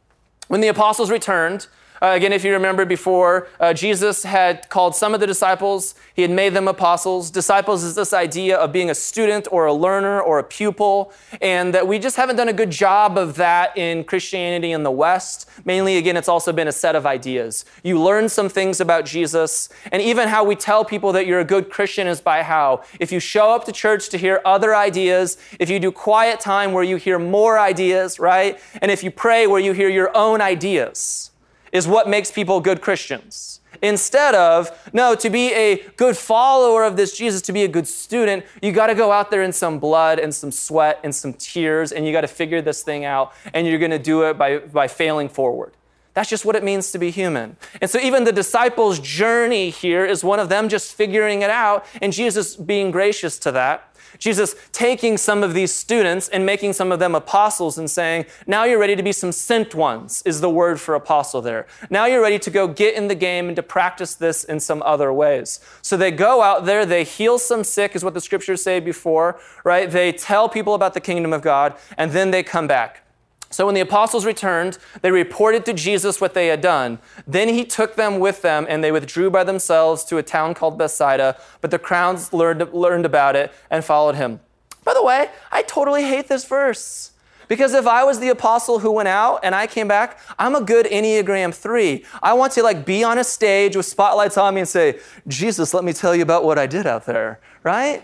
When 0.49 0.61
the 0.61 0.67
apostles 0.67 1.09
returned, 1.09 1.69
uh, 2.01 2.09
again, 2.09 2.33
if 2.33 2.45
you 2.45 2.53
remember 2.53 2.85
before, 2.85 3.49
uh, 3.59 3.73
Jesus 3.73 4.23
had 4.23 4.69
called 4.69 4.95
some 4.95 5.15
of 5.15 5.21
the 5.21 5.27
disciples, 5.27 5.95
he 6.15 6.23
had 6.23 6.31
made 6.31 6.55
them 6.55 6.69
apostles. 6.69 7.31
Disciples 7.31 7.83
is 7.83 7.95
this 7.95 8.13
idea 8.13 8.57
of 8.57 8.73
being 8.73 8.91
a 8.91 8.95
student 8.95 9.49
or 9.51 9.67
a 9.67 9.73
learner 9.73 10.21
or 10.21 10.39
a 10.39 10.45
pupil, 10.45 11.13
and 11.41 11.75
that 11.75 11.87
we 11.87 11.99
just 11.99 12.17
haven't 12.17 12.37
done 12.37 12.49
a 12.49 12.53
good 12.53 12.71
job 12.71 13.19
of 13.19 13.37
that 13.37 13.77
in 13.77 14.05
Christianity 14.05 14.73
in 14.73 14.83
the 14.83 14.91
West. 14.91 15.49
Mainly, 15.65 15.97
again, 15.97 16.17
it's 16.17 16.29
also 16.29 16.53
been 16.53 16.69
a 16.69 16.73
set 16.73 16.95
of 16.95 17.05
ideas. 17.07 17.65
You 17.83 18.01
learn 18.01 18.29
some 18.29 18.49
things 18.49 18.81
about 18.81 19.05
Jesus, 19.05 19.69
and 19.91 20.01
even 20.01 20.29
how 20.29 20.45
we 20.45 20.55
tell 20.55 20.85
people 20.85 21.13
that 21.13 21.27
you're 21.27 21.41
a 21.41 21.45
good 21.45 21.71
Christian 21.71 22.07
is 22.07 22.21
by 22.21 22.43
how. 22.43 22.83
If 23.01 23.11
you 23.11 23.21
show 23.21 23.53
up 23.55 23.65
to 23.65 23.73
church 23.73 24.09
to 24.11 24.19
hear 24.19 24.41
other 24.45 24.75
ideas, 24.75 25.37
if 25.59 25.69
you 25.69 25.81
do 25.81 25.91
quiet 25.91 26.39
time 26.39 26.73
where 26.73 26.85
you 26.85 26.97
hear 26.97 27.19
more 27.19 27.59
ideas, 27.59 28.21
right? 28.21 28.61
And 28.81 28.91
if 28.91 29.03
you 29.03 29.11
pray 29.11 29.47
where 29.47 29.61
you 29.61 29.73
hear 29.73 29.89
your 29.89 30.17
own 30.17 30.41
ideas 30.41 31.28
is 31.73 31.87
what 31.87 32.09
makes 32.09 32.31
people 32.31 32.61
good 32.61 32.81
Christians. 32.81 33.61
Instead 33.83 34.35
of, 34.35 34.71
no, 34.93 35.15
to 35.15 35.31
be 35.31 35.53
a 35.53 35.85
good 35.97 36.17
follower 36.17 36.85
of 36.85 36.97
this 36.97 37.17
Jesus, 37.17 37.43
to 37.43 37.53
be 37.53 37.65
a 37.65 37.69
good 37.69 37.87
student, 37.87 38.45
you 38.61 38.73
got 38.73 38.89
to 38.89 38.95
go 38.95 39.13
out 39.13 39.31
there 39.31 39.43
in 39.43 39.53
some 39.53 39.79
blood 39.79 40.19
and 40.19 40.35
some 40.35 40.51
sweat 40.51 40.99
and 41.05 41.15
some 41.15 41.33
tears, 41.33 41.93
and 41.93 42.07
you 42.07 42.13
got 42.13 42.23
to 42.23 42.29
figure 42.29 42.61
this 42.61 42.83
thing 42.83 43.05
out, 43.05 43.33
and 43.55 43.67
you're 43.67 43.79
going 43.79 43.91
to 43.91 43.99
do 43.99 44.23
it 44.23 44.39
by, 44.39 44.59
by 44.59 44.89
failing 44.89 45.29
forward. 45.29 45.73
That's 46.15 46.31
just 46.31 46.45
what 46.45 46.57
it 46.57 46.65
means 46.65 46.91
to 46.93 46.99
be 46.99 47.13
human. 47.13 47.57
And 47.81 47.89
so, 47.89 48.01
even 48.01 48.25
the 48.25 48.33
disciples' 48.33 48.99
journey 48.99 49.71
here 49.71 50.05
is 50.05 50.25
one 50.25 50.41
of 50.41 50.49
them 50.49 50.69
just 50.69 50.95
figuring 50.95 51.43
it 51.43 51.51
out, 51.51 51.87
and 52.03 52.13
Jesus 52.13 52.57
being 52.57 52.91
gracious 52.91 53.39
to 53.41 53.53
that. 53.53 53.88
Jesus 54.19 54.55
taking 54.73 55.17
some 55.17 55.43
of 55.43 55.55
these 55.55 55.73
students 55.73 56.29
and 56.29 56.47
making 56.47 56.73
some 56.73 56.93
of 56.93 56.99
them 56.99 57.15
apostles 57.15 57.79
and 57.79 57.91
saying, 57.91 58.27
now 58.47 58.65
you're 58.65 58.79
ready 58.79 58.97
to 58.97 59.03
be 59.03 59.13
some 59.13 59.33
sent 59.33 59.75
ones, 59.75 60.23
is 60.25 60.41
the 60.41 60.51
word 60.51 60.81
for 60.81 60.95
apostle 60.95 61.43
there. 61.43 61.67
Now 61.91 62.07
you're 62.07 62.23
ready 62.23 62.39
to 62.39 62.51
go 62.51 62.69
get 62.69 62.95
in 62.95 63.09
the 63.09 63.15
game 63.15 63.49
and 63.49 63.57
to 63.57 63.63
practice 63.63 64.15
this 64.15 64.45
in 64.45 64.61
some 64.61 64.83
other 64.85 65.13
ways. 65.13 65.61
So 65.83 65.97
they 65.97 66.11
go 66.11 66.43
out 66.43 66.65
there, 66.65 66.87
they 66.87 67.05
heal 67.05 67.39
some 67.39 67.65
sick, 67.65 67.95
is 67.95 68.05
what 68.05 68.15
the 68.15 68.21
scriptures 68.21 68.63
say 68.63 68.81
before, 68.81 69.39
right? 69.65 69.91
They 69.91 70.13
tell 70.13 70.49
people 70.49 70.75
about 70.75 70.95
the 70.95 71.01
kingdom 71.01 71.33
of 71.33 71.43
God, 71.43 71.77
and 71.97 72.13
then 72.13 72.31
they 72.31 72.43
come 72.43 72.67
back. 72.67 73.03
So 73.51 73.67
when 73.67 73.75
the 73.75 73.81
apostles 73.81 74.27
returned, 74.27 74.79
they 75.01 75.11
reported 75.11 75.65
to 75.67 75.73
Jesus 75.73 76.21
what 76.21 76.35
they 76.35 76.49
had 76.49 76.61
done. 76.61 76.99
Then 77.27 77.49
he 77.49 77.65
took 77.65 77.97
them 77.97 78.19
with 78.19 78.43
them, 78.43 78.67
and 78.69 78.85
they 78.85 78.93
withdrew 78.93 79.31
by 79.31 79.45
themselves 79.45 80.05
to 80.05 80.19
a 80.19 80.23
town 80.23 80.55
called 80.55 80.79
Bethsaida. 80.79 81.37
But 81.61 81.71
the 81.71 81.79
crowds 81.79 82.33
learned, 82.33 82.73
learned 82.75 83.07
about 83.07 83.37
it 83.37 83.53
and 83.71 83.85
followed 83.85 84.17
him. 84.17 84.41
By 84.85 84.95
the 84.95 85.03
way, 85.03 85.31
I 85.51 85.63
totally 85.63 86.05
hate 86.05 86.29
this 86.29 86.45
verse. 86.45 87.13
Because 87.49 87.73
if 87.73 87.87
I 87.87 88.05
was 88.05 88.21
the 88.21 88.29
apostle 88.29 88.81
who 88.81 88.93
went 88.93 89.09
out 89.09 89.41
and 89.43 89.55
I 89.55 89.67
came 89.67 89.89
back, 89.89 90.19
I'm 90.39 90.55
a 90.55 90.61
good 90.61 90.85
Enneagram 90.85 91.55
3. 91.55 92.05
I 92.23 92.35
want 92.35 92.53
to 92.53 92.63
like 92.63 92.85
be 92.85 93.03
on 93.03 93.17
a 93.17 93.25
stage 93.25 93.75
with 93.75 93.87
spotlights 93.87 94.37
on 94.37 94.55
me 94.55 94.61
and 94.61 94.69
say, 94.69 95.01
"Jesus, 95.27 95.73
let 95.73 95.83
me 95.83 95.95
tell 95.95 96.15
you 96.15 96.23
about 96.23 96.45
what 96.45 96.59
I 96.59 96.67
did 96.67 96.87
out 96.87 97.07
there." 97.07 97.41
Right? 97.63 98.03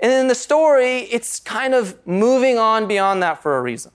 And 0.00 0.10
in 0.10 0.28
the 0.28 0.34
story, 0.34 1.00
it's 1.10 1.38
kind 1.40 1.74
of 1.74 1.98
moving 2.06 2.56
on 2.56 2.86
beyond 2.86 3.22
that 3.22 3.42
for 3.42 3.58
a 3.58 3.60
reason. 3.60 3.92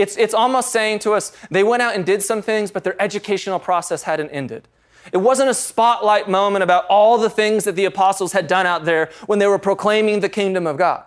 It's, 0.00 0.16
it's 0.16 0.34
almost 0.34 0.72
saying 0.72 1.00
to 1.00 1.12
us, 1.12 1.32
they 1.50 1.62
went 1.62 1.82
out 1.82 1.94
and 1.94 2.06
did 2.06 2.22
some 2.22 2.40
things, 2.42 2.70
but 2.70 2.84
their 2.84 3.00
educational 3.00 3.58
process 3.58 4.04
hadn't 4.04 4.30
ended. 4.30 4.66
It 5.12 5.18
wasn't 5.18 5.50
a 5.50 5.54
spotlight 5.54 6.28
moment 6.28 6.62
about 6.62 6.86
all 6.86 7.18
the 7.18 7.30
things 7.30 7.64
that 7.64 7.76
the 7.76 7.84
apostles 7.84 8.32
had 8.32 8.46
done 8.46 8.66
out 8.66 8.84
there 8.84 9.10
when 9.26 9.38
they 9.38 9.46
were 9.46 9.58
proclaiming 9.58 10.20
the 10.20 10.28
kingdom 10.28 10.66
of 10.66 10.76
God. 10.76 11.04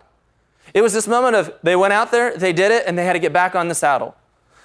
It 0.74 0.82
was 0.82 0.94
this 0.94 1.08
moment 1.08 1.36
of 1.36 1.54
they 1.64 1.76
went 1.76 1.94
out 1.94 2.12
there, 2.12 2.36
they 2.36 2.54
did 2.54 2.72
it, 2.72 2.86
and 2.88 2.98
they 2.98 3.06
had 3.06 3.14
to 3.14 3.20
get 3.20 3.34
back 3.34 3.56
on 3.56 3.68
the 3.68 3.76
saddle. 3.76 4.16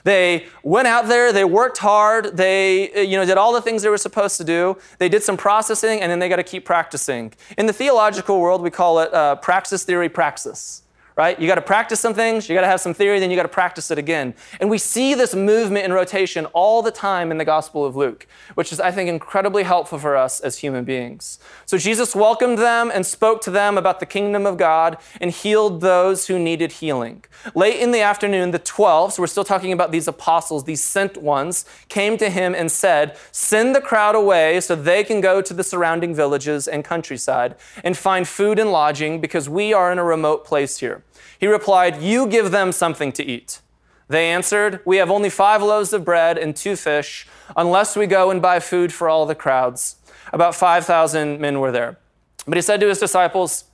They 0.05 0.47
went 0.63 0.89
out 0.89 1.09
there, 1.09 1.33
they 1.33 1.45
worked 1.45 1.79
hard, 1.79 2.37
they 2.37 3.05
you 3.05 3.17
know, 3.17 3.25
did 3.25 3.37
all 3.37 3.53
the 3.53 3.61
things 3.61 3.83
they 3.83 3.89
were 3.89 3.99
supposed 3.99 4.37
to 4.39 4.45
do. 4.45 4.79
They 4.99 5.09
did 5.09 5.23
some 5.23 5.37
processing, 5.37 6.01
and 6.01 6.11
then 6.11 6.19
they 6.19 6.29
got 6.29 6.37
to 6.37 6.45
keep 6.45 6.65
practicing. 6.65 7.33
In 7.59 7.67
the 7.67 7.73
theological 7.73 8.41
world, 8.41 8.63
we 8.63 8.71
call 8.71 9.01
it 9.01 9.13
uh, 9.13 9.37
praxis 9.37 9.85
theory 9.85 10.09
praxis 10.09 10.83
right? 11.19 11.41
You 11.41 11.49
got 11.49 11.57
to 11.57 11.63
practice 11.63 11.99
some 11.99 12.15
things, 12.15 12.49
you 12.49 12.55
got 12.55 12.61
to 12.61 12.69
have 12.69 12.81
some 12.81 12.95
theory, 12.95 13.19
then 13.19 13.29
you 13.29 13.35
got 13.35 13.43
to 13.43 13.49
practice 13.49 13.91
it 13.91 13.99
again. 13.99 14.35
And 14.61 14.71
we 14.71 14.79
see 14.79 15.15
this 15.15 15.35
movement 15.35 15.85
and 15.85 15.93
rotation 15.93 16.47
all 16.47 16.81
the 16.81 16.93
time 16.93 17.33
in 17.33 17.39
the 17.39 17.45
Gospel 17.45 17.85
of 17.85 17.97
Luke, 17.97 18.29
which 18.55 18.73
is, 18.73 18.79
I 18.79 18.93
think, 18.93 19.09
incredibly 19.09 19.65
helpful 19.65 19.99
for 19.99 20.17
us 20.17 20.39
as 20.39 20.59
human 20.59 20.85
beings. 20.85 21.41
So 21.67 21.77
Jesus 21.77 22.15
welcomed 22.15 22.59
them 22.59 22.93
and 22.95 23.05
spoke 23.05 23.41
to 23.43 23.51
them 23.51 23.77
about 23.77 23.99
the 23.99 24.07
kingdom 24.07 24.47
of 24.47 24.59
God 24.59 24.97
and 25.21 25.33
healed 25.33 25.81
those 25.81 26.29
who 26.29 26.39
needed 26.39 26.71
healing. 26.71 27.25
Late 27.53 27.81
in 27.81 27.91
the 27.91 28.01
afternoon, 28.01 28.53
the 28.53 28.61
12, 28.61 29.15
so 29.15 29.23
we're 29.23 29.27
still 29.27 29.43
talking 29.43 29.73
about 29.73 29.91
these 29.91 30.07
apostles, 30.07 30.65
these 30.65 30.85
sent 30.85 31.17
ones, 31.17 31.65
came 31.89 32.17
to 32.19 32.31
him 32.31 32.55
and 32.55 32.71
said, 32.71 33.17
Send 33.33 33.75
the 33.75 33.81
crowd 33.81 34.15
away 34.15 34.61
so 34.61 34.77
they 34.77 35.03
can 35.03 35.21
go 35.21 35.43
to 35.43 35.53
the 35.53 35.65
surrounding 35.65 36.15
villages 36.15 36.69
and 36.69 36.85
countryside 36.85 37.57
and 37.83 37.97
find 37.97 38.29
food 38.29 38.61
and 38.61 38.71
lodging 38.71 39.21
because 39.21 39.49
we 39.49 39.73
are 39.73 39.91
in 39.91 39.99
a 39.99 40.05
remote 40.05 40.45
place 40.45 40.79
here. 40.79 41.03
He 41.39 41.47
replied, 41.47 42.03
You 42.03 42.27
give 42.27 42.51
them 42.51 42.73
something 42.73 43.13
to 43.13 43.25
eat. 43.25 43.61
They 44.09 44.31
answered, 44.31 44.81
We 44.85 44.97
have 44.97 45.11
only 45.11 45.31
five 45.31 45.63
loaves 45.63 45.93
of 45.93 46.05
bread 46.05 46.39
and 46.39 46.57
two 46.57 46.77
fish, 46.77 47.27
unless 47.57 47.97
we 47.97 48.07
go 48.07 48.31
and 48.31 48.41
buy 48.41 48.61
food 48.61 48.93
for 48.93 49.09
all 49.09 49.27
the 49.27 49.35
crowds. 49.35 49.97
About 50.33 50.55
5,000 50.55 51.41
men 51.41 51.61
were 51.61 51.73
there. 51.73 51.99
But 52.47 52.57
he 52.57 52.63
said 52.63 52.81
to 52.81 52.89
his 52.89 52.99
disciples, 52.99 53.65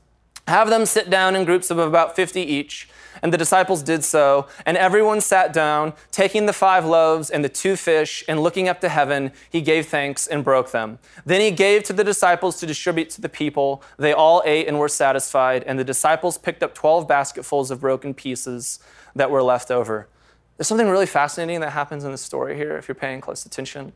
Have 0.49 0.69
them 0.71 0.87
sit 0.87 1.11
down 1.11 1.37
in 1.37 1.45
groups 1.45 1.71
of 1.71 1.79
about 1.79 2.17
50 2.17 2.41
each. 2.41 2.89
And 3.23 3.33
the 3.33 3.39
disciples 3.39 3.83
did 3.83 4.05
so, 4.05 4.49
and 4.67 4.77
everyone 4.77 5.21
sat 5.21 5.53
down, 5.53 5.95
taking 6.11 6.47
the 6.47 6.53
five 6.53 6.85
loaves 6.85 7.31
and 7.31 7.45
the 7.45 7.49
two 7.49 7.77
fish, 7.77 8.25
and 8.29 8.43
looking 8.43 8.69
up 8.69 8.81
to 8.81 8.89
heaven, 8.89 9.33
he 9.51 9.61
gave 9.61 9.87
thanks 9.87 10.27
and 10.27 10.45
broke 10.45 10.71
them. 10.71 10.99
Then 11.25 11.41
he 11.41 11.51
gave 11.51 11.85
to 11.85 11.93
the 11.93 12.05
disciples 12.05 12.59
to 12.61 12.67
distribute 12.67 13.11
to 13.11 13.21
the 13.21 13.29
people. 13.29 13.83
They 13.99 14.13
all 14.13 14.43
ate 14.45 14.69
and 14.69 14.79
were 14.79 14.89
satisfied, 14.89 15.63
and 15.65 15.79
the 15.79 15.85
disciples 15.85 16.39
picked 16.39 16.63
up 16.63 16.75
12 16.75 17.07
basketfuls 17.09 17.71
of 17.71 17.81
broken 17.81 18.15
pieces 18.15 18.79
that 19.15 19.31
were 19.31 19.43
left 19.43 19.71
over. 19.71 20.09
There's 20.57 20.69
something 20.69 20.89
really 20.89 21.07
fascinating 21.07 21.61
that 21.61 21.71
happens 21.71 22.05
in 22.05 22.13
the 22.13 22.19
story 22.19 22.57
here 22.57 22.77
if 22.77 22.87
you're 22.87 22.95
paying 22.95 23.21
close 23.21 23.45
attention. 23.45 23.93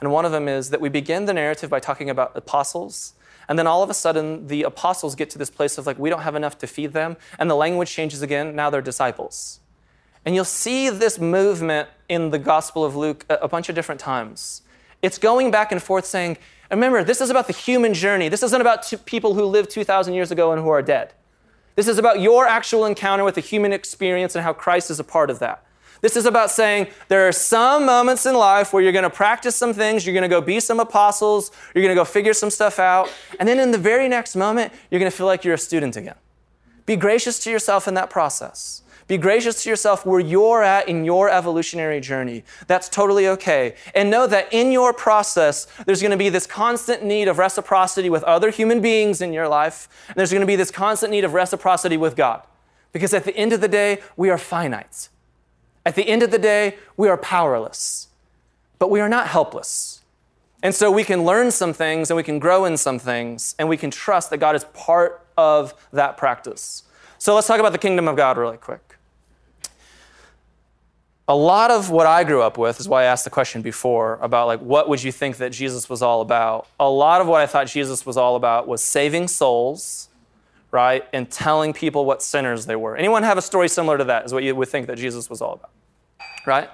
And 0.00 0.10
one 0.10 0.24
of 0.24 0.32
them 0.32 0.48
is 0.48 0.70
that 0.70 0.80
we 0.80 0.88
begin 0.88 1.26
the 1.26 1.32
narrative 1.32 1.70
by 1.70 1.80
talking 1.80 2.10
about 2.10 2.32
apostles 2.34 3.14
and 3.48 3.58
then 3.58 3.66
all 3.66 3.82
of 3.82 3.90
a 3.90 3.94
sudden, 3.94 4.46
the 4.46 4.62
apostles 4.62 5.14
get 5.14 5.30
to 5.30 5.38
this 5.38 5.50
place 5.50 5.78
of 5.78 5.86
like, 5.86 5.98
we 5.98 6.10
don't 6.10 6.22
have 6.22 6.34
enough 6.34 6.58
to 6.58 6.66
feed 6.66 6.92
them. 6.92 7.16
And 7.38 7.50
the 7.50 7.56
language 7.56 7.90
changes 7.90 8.22
again. 8.22 8.54
Now 8.54 8.70
they're 8.70 8.82
disciples. 8.82 9.60
And 10.24 10.34
you'll 10.34 10.44
see 10.44 10.88
this 10.88 11.18
movement 11.18 11.88
in 12.08 12.30
the 12.30 12.38
Gospel 12.38 12.84
of 12.84 12.94
Luke 12.94 13.26
a 13.28 13.48
bunch 13.48 13.68
of 13.68 13.74
different 13.74 14.00
times. 14.00 14.62
It's 15.02 15.18
going 15.18 15.50
back 15.50 15.72
and 15.72 15.82
forth 15.82 16.06
saying, 16.06 16.38
remember, 16.70 17.02
this 17.02 17.20
is 17.20 17.28
about 17.28 17.48
the 17.48 17.52
human 17.52 17.92
journey. 17.92 18.28
This 18.28 18.42
isn't 18.44 18.60
about 18.60 18.92
people 19.04 19.34
who 19.34 19.44
lived 19.44 19.70
2,000 19.70 20.14
years 20.14 20.30
ago 20.30 20.52
and 20.52 20.62
who 20.62 20.68
are 20.68 20.82
dead. 20.82 21.12
This 21.74 21.88
is 21.88 21.98
about 21.98 22.20
your 22.20 22.46
actual 22.46 22.84
encounter 22.84 23.24
with 23.24 23.34
the 23.34 23.40
human 23.40 23.72
experience 23.72 24.36
and 24.36 24.44
how 24.44 24.52
Christ 24.52 24.90
is 24.90 25.00
a 25.00 25.04
part 25.04 25.30
of 25.30 25.38
that. 25.40 25.64
This 26.02 26.16
is 26.16 26.26
about 26.26 26.50
saying 26.50 26.88
there 27.06 27.26
are 27.28 27.32
some 27.32 27.86
moments 27.86 28.26
in 28.26 28.34
life 28.34 28.72
where 28.72 28.82
you're 28.82 28.92
going 28.92 29.04
to 29.04 29.10
practice 29.10 29.54
some 29.54 29.72
things, 29.72 30.04
you're 30.04 30.12
going 30.12 30.22
to 30.22 30.28
go 30.28 30.40
be 30.40 30.58
some 30.58 30.80
apostles, 30.80 31.52
you're 31.74 31.82
going 31.82 31.94
to 31.94 32.00
go 32.00 32.04
figure 32.04 32.34
some 32.34 32.50
stuff 32.50 32.80
out, 32.80 33.08
and 33.38 33.48
then 33.48 33.60
in 33.60 33.70
the 33.70 33.78
very 33.78 34.08
next 34.08 34.34
moment, 34.34 34.72
you're 34.90 34.98
going 34.98 35.10
to 35.10 35.16
feel 35.16 35.26
like 35.26 35.44
you're 35.44 35.54
a 35.54 35.58
student 35.58 35.96
again. 35.96 36.16
Be 36.86 36.96
gracious 36.96 37.38
to 37.44 37.50
yourself 37.52 37.86
in 37.86 37.94
that 37.94 38.10
process. 38.10 38.82
Be 39.06 39.16
gracious 39.16 39.62
to 39.62 39.70
yourself 39.70 40.04
where 40.04 40.18
you're 40.18 40.64
at 40.64 40.88
in 40.88 41.04
your 41.04 41.28
evolutionary 41.28 42.00
journey. 42.00 42.42
That's 42.66 42.88
totally 42.88 43.28
okay. 43.28 43.76
And 43.94 44.10
know 44.10 44.26
that 44.26 44.52
in 44.52 44.72
your 44.72 44.92
process, 44.92 45.66
there's 45.86 46.00
going 46.00 46.12
to 46.12 46.16
be 46.16 46.30
this 46.30 46.46
constant 46.46 47.04
need 47.04 47.28
of 47.28 47.38
reciprocity 47.38 48.10
with 48.10 48.24
other 48.24 48.50
human 48.50 48.80
beings 48.80 49.20
in 49.20 49.32
your 49.32 49.46
life, 49.46 49.88
and 50.08 50.16
there's 50.16 50.32
going 50.32 50.40
to 50.40 50.46
be 50.46 50.56
this 50.56 50.72
constant 50.72 51.12
need 51.12 51.24
of 51.24 51.32
reciprocity 51.32 51.96
with 51.96 52.16
God. 52.16 52.42
Because 52.90 53.14
at 53.14 53.24
the 53.24 53.36
end 53.36 53.52
of 53.52 53.60
the 53.60 53.68
day, 53.68 54.00
we 54.16 54.30
are 54.30 54.38
finite. 54.38 55.08
At 55.84 55.94
the 55.94 56.08
end 56.08 56.22
of 56.22 56.30
the 56.30 56.38
day, 56.38 56.76
we 56.96 57.08
are 57.08 57.16
powerless, 57.16 58.08
but 58.78 58.90
we 58.90 59.00
are 59.00 59.08
not 59.08 59.28
helpless. 59.28 60.02
And 60.62 60.74
so 60.74 60.92
we 60.92 61.02
can 61.02 61.24
learn 61.24 61.50
some 61.50 61.72
things 61.72 62.10
and 62.10 62.16
we 62.16 62.22
can 62.22 62.38
grow 62.38 62.64
in 62.64 62.76
some 62.76 62.98
things, 62.98 63.54
and 63.58 63.68
we 63.68 63.76
can 63.76 63.90
trust 63.90 64.30
that 64.30 64.38
God 64.38 64.54
is 64.54 64.64
part 64.72 65.26
of 65.36 65.74
that 65.92 66.16
practice. 66.16 66.84
So 67.18 67.34
let's 67.34 67.46
talk 67.46 67.58
about 67.60 67.72
the 67.72 67.78
kingdom 67.78 68.08
of 68.08 68.16
God 68.16 68.36
really 68.36 68.56
quick. 68.56 68.96
A 71.28 71.36
lot 71.36 71.70
of 71.70 71.88
what 71.90 72.06
I 72.06 72.24
grew 72.24 72.42
up 72.42 72.58
with 72.58 72.80
is 72.80 72.88
why 72.88 73.02
I 73.02 73.04
asked 73.04 73.24
the 73.24 73.30
question 73.30 73.62
before 73.62 74.18
about 74.20 74.48
like 74.48 74.60
what 74.60 74.88
would 74.88 75.02
you 75.02 75.12
think 75.12 75.36
that 75.36 75.50
Jesus 75.50 75.88
was 75.88 76.02
all 76.02 76.20
about? 76.20 76.66
A 76.80 76.90
lot 76.90 77.20
of 77.20 77.28
what 77.28 77.40
I 77.40 77.46
thought 77.46 77.68
Jesus 77.68 78.04
was 78.04 78.16
all 78.16 78.34
about 78.34 78.66
was 78.66 78.82
saving 78.82 79.28
souls, 79.28 80.08
right? 80.72 81.04
And 81.12 81.30
telling 81.30 81.72
people 81.72 82.04
what 82.04 82.22
sinners 82.22 82.66
they 82.66 82.74
were. 82.74 82.96
Anyone 82.96 83.22
have 83.22 83.38
a 83.38 83.42
story 83.42 83.68
similar 83.68 83.98
to 83.98 84.04
that 84.04 84.24
is 84.24 84.32
what 84.32 84.42
you 84.42 84.56
would 84.56 84.68
think 84.68 84.88
that 84.88 84.98
Jesus 84.98 85.30
was 85.30 85.40
all 85.40 85.52
about. 85.52 85.70
Right? 86.44 86.68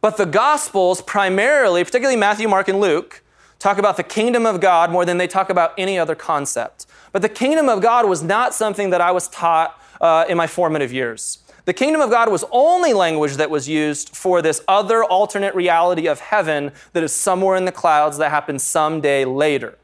But 0.00 0.16
the 0.16 0.24
gospels 0.24 1.02
primarily, 1.02 1.84
particularly 1.84 2.16
Matthew, 2.16 2.48
Mark 2.48 2.68
and 2.68 2.80
Luke, 2.80 3.22
talk 3.58 3.78
about 3.78 3.96
the 3.96 4.02
kingdom 4.02 4.46
of 4.46 4.60
God 4.60 4.90
more 4.90 5.04
than 5.04 5.18
they 5.18 5.26
talk 5.26 5.50
about 5.50 5.74
any 5.76 5.98
other 5.98 6.14
concept. 6.14 6.86
But 7.12 7.22
the 7.22 7.28
kingdom 7.28 7.68
of 7.68 7.82
God 7.82 8.08
was 8.08 8.22
not 8.22 8.54
something 8.54 8.90
that 8.90 9.00
I 9.00 9.12
was 9.12 9.28
taught 9.28 9.78
uh, 10.00 10.24
in 10.28 10.36
my 10.36 10.46
formative 10.46 10.92
years. 10.92 11.38
The 11.64 11.72
kingdom 11.72 12.00
of 12.00 12.10
God 12.10 12.30
was 12.30 12.44
only 12.50 12.92
language 12.92 13.34
that 13.34 13.50
was 13.50 13.68
used 13.68 14.16
for 14.16 14.42
this 14.42 14.60
other 14.66 15.04
alternate 15.04 15.54
reality 15.54 16.08
of 16.08 16.18
heaven 16.18 16.72
that 16.92 17.04
is 17.04 17.12
somewhere 17.12 17.56
in 17.56 17.64
the 17.64 17.72
clouds 17.72 18.18
that 18.18 18.30
happens 18.30 18.64
someday 18.64 19.24
later. 19.24 19.78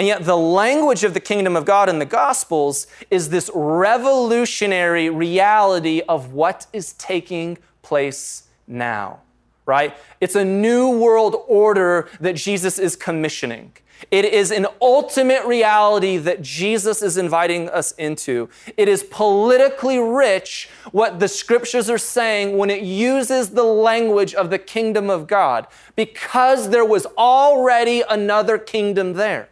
And 0.00 0.06
yet, 0.06 0.24
the 0.24 0.34
language 0.34 1.04
of 1.04 1.12
the 1.12 1.20
kingdom 1.20 1.56
of 1.56 1.66
God 1.66 1.90
in 1.90 1.98
the 1.98 2.06
Gospels 2.06 2.86
is 3.10 3.28
this 3.28 3.50
revolutionary 3.54 5.10
reality 5.10 6.00
of 6.08 6.32
what 6.32 6.66
is 6.72 6.94
taking 6.94 7.58
place 7.82 8.44
now, 8.66 9.20
right? 9.66 9.94
It's 10.18 10.36
a 10.36 10.42
new 10.42 10.98
world 10.98 11.36
order 11.46 12.08
that 12.18 12.34
Jesus 12.34 12.78
is 12.78 12.96
commissioning. 12.96 13.74
It 14.10 14.24
is 14.24 14.50
an 14.50 14.68
ultimate 14.80 15.44
reality 15.44 16.16
that 16.16 16.40
Jesus 16.40 17.02
is 17.02 17.18
inviting 17.18 17.68
us 17.68 17.92
into. 17.92 18.48
It 18.78 18.88
is 18.88 19.02
politically 19.02 19.98
rich 19.98 20.70
what 20.92 21.20
the 21.20 21.28
scriptures 21.28 21.90
are 21.90 21.98
saying 21.98 22.56
when 22.56 22.70
it 22.70 22.80
uses 22.82 23.50
the 23.50 23.64
language 23.64 24.34
of 24.34 24.48
the 24.48 24.58
kingdom 24.58 25.10
of 25.10 25.26
God, 25.26 25.66
because 25.94 26.70
there 26.70 26.86
was 26.86 27.04
already 27.18 28.02
another 28.08 28.56
kingdom 28.56 29.12
there. 29.12 29.50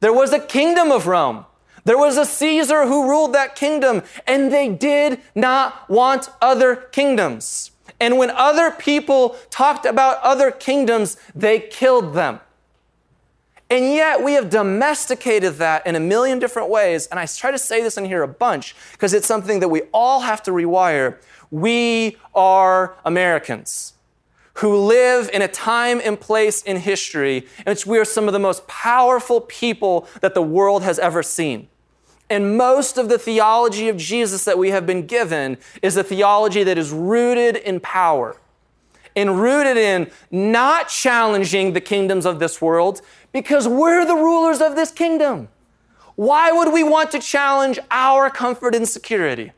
There 0.00 0.12
was 0.14 0.32
a 0.32 0.40
kingdom 0.40 0.90
of 0.90 1.06
Rome. 1.06 1.44
There 1.84 1.98
was 1.98 2.16
a 2.16 2.24
Caesar 2.24 2.86
who 2.86 3.08
ruled 3.08 3.34
that 3.34 3.54
kingdom, 3.54 4.02
and 4.26 4.52
they 4.52 4.68
did 4.68 5.20
not 5.34 5.88
want 5.88 6.30
other 6.40 6.76
kingdoms. 6.76 7.70
And 7.98 8.16
when 8.16 8.30
other 8.30 8.70
people 8.70 9.36
talked 9.50 9.84
about 9.84 10.22
other 10.22 10.50
kingdoms, 10.50 11.18
they 11.34 11.60
killed 11.60 12.14
them. 12.14 12.40
And 13.68 13.94
yet 13.94 14.22
we 14.22 14.32
have 14.32 14.50
domesticated 14.50 15.54
that 15.54 15.86
in 15.86 15.94
a 15.94 16.00
million 16.00 16.38
different 16.38 16.70
ways. 16.70 17.06
And 17.06 17.20
I 17.20 17.26
try 17.26 17.50
to 17.50 17.58
say 17.58 17.82
this 17.82 17.96
in 17.96 18.04
here 18.04 18.22
a 18.22 18.28
bunch 18.28 18.74
because 18.92 19.14
it's 19.14 19.28
something 19.28 19.60
that 19.60 19.68
we 19.68 19.82
all 19.92 20.20
have 20.20 20.42
to 20.44 20.50
rewire. 20.50 21.18
We 21.50 22.16
are 22.34 22.96
Americans 23.04 23.94
who 24.60 24.76
live 24.76 25.30
in 25.32 25.40
a 25.40 25.48
time 25.48 26.00
and 26.04 26.20
place 26.20 26.62
in 26.62 26.76
history 26.76 27.38
in 27.58 27.64
which 27.66 27.86
we 27.86 27.98
are 27.98 28.04
some 28.04 28.26
of 28.26 28.32
the 28.32 28.38
most 28.38 28.66
powerful 28.66 29.40
people 29.40 30.06
that 30.20 30.34
the 30.34 30.42
world 30.42 30.82
has 30.82 30.98
ever 30.98 31.22
seen. 31.22 31.66
And 32.28 32.58
most 32.58 32.98
of 32.98 33.08
the 33.08 33.18
theology 33.18 33.88
of 33.88 33.96
Jesus 33.96 34.44
that 34.44 34.58
we 34.58 34.70
have 34.70 34.86
been 34.86 35.06
given 35.06 35.56
is 35.82 35.96
a 35.96 36.04
theology 36.04 36.62
that 36.62 36.76
is 36.76 36.92
rooted 36.92 37.56
in 37.56 37.80
power 37.80 38.36
and 39.16 39.40
rooted 39.40 39.78
in 39.78 40.10
not 40.30 40.88
challenging 40.88 41.72
the 41.72 41.80
kingdoms 41.80 42.26
of 42.26 42.38
this 42.38 42.60
world 42.60 43.00
because 43.32 43.66
we're 43.66 44.04
the 44.04 44.14
rulers 44.14 44.60
of 44.60 44.76
this 44.76 44.92
kingdom. 44.92 45.48
Why 46.16 46.52
would 46.52 46.72
we 46.72 46.82
want 46.84 47.10
to 47.12 47.18
challenge 47.18 47.78
our 47.90 48.28
comfort 48.28 48.74
and 48.74 48.86
security? 48.86 49.52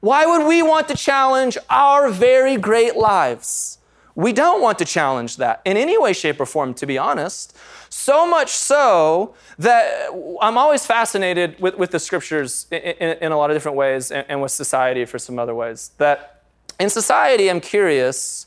Why 0.00 0.26
would 0.26 0.44
we 0.46 0.60
want 0.60 0.88
to 0.88 0.96
challenge 0.96 1.56
our 1.70 2.10
very 2.10 2.56
great 2.56 2.96
lives? 2.96 3.78
We 4.14 4.32
don't 4.32 4.60
want 4.60 4.78
to 4.78 4.84
challenge 4.84 5.38
that 5.38 5.62
in 5.64 5.76
any 5.76 5.98
way, 5.98 6.12
shape, 6.12 6.40
or 6.40 6.46
form, 6.46 6.74
to 6.74 6.86
be 6.86 6.98
honest. 6.98 7.56
So 7.88 8.26
much 8.26 8.50
so 8.50 9.34
that 9.58 10.08
I'm 10.40 10.58
always 10.58 10.84
fascinated 10.84 11.58
with, 11.60 11.78
with 11.78 11.90
the 11.90 11.98
scriptures 11.98 12.66
in, 12.70 12.78
in, 12.78 13.18
in, 13.18 13.32
a 13.32 13.36
lot 13.36 13.50
of 13.50 13.56
different 13.56 13.76
ways 13.76 14.10
and, 14.10 14.26
and 14.28 14.42
with 14.42 14.52
society 14.52 15.04
for 15.04 15.18
some 15.18 15.38
other 15.38 15.54
ways. 15.54 15.92
That 15.98 16.42
in 16.78 16.90
society, 16.90 17.50
I'm 17.50 17.60
curious 17.60 18.46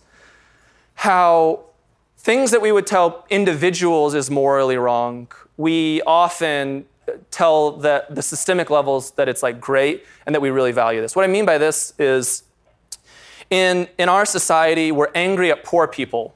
how 0.95 1.65
things 2.17 2.51
that 2.51 2.61
we 2.61 2.71
would 2.71 2.87
tell 2.87 3.25
individuals 3.29 4.15
is 4.15 4.31
morally 4.31 4.77
wrong, 4.77 5.27
we 5.57 6.01
often 6.03 6.85
tell 7.29 7.71
that 7.77 8.13
the 8.13 8.21
systemic 8.21 8.69
levels 8.69 9.11
that 9.11 9.29
it's 9.29 9.43
like 9.43 9.61
great 9.61 10.05
and 10.25 10.33
that 10.33 10.41
we 10.41 10.49
really 10.49 10.71
value 10.71 11.01
this. 11.01 11.15
What 11.15 11.23
I 11.23 11.27
mean 11.27 11.45
by 11.45 11.57
this 11.57 11.93
is 11.99 12.43
in, 13.49 13.87
in 13.97 14.09
our 14.09 14.25
society, 14.25 14.91
we're 14.91 15.11
angry 15.15 15.51
at 15.51 15.63
poor 15.63 15.87
people 15.87 16.33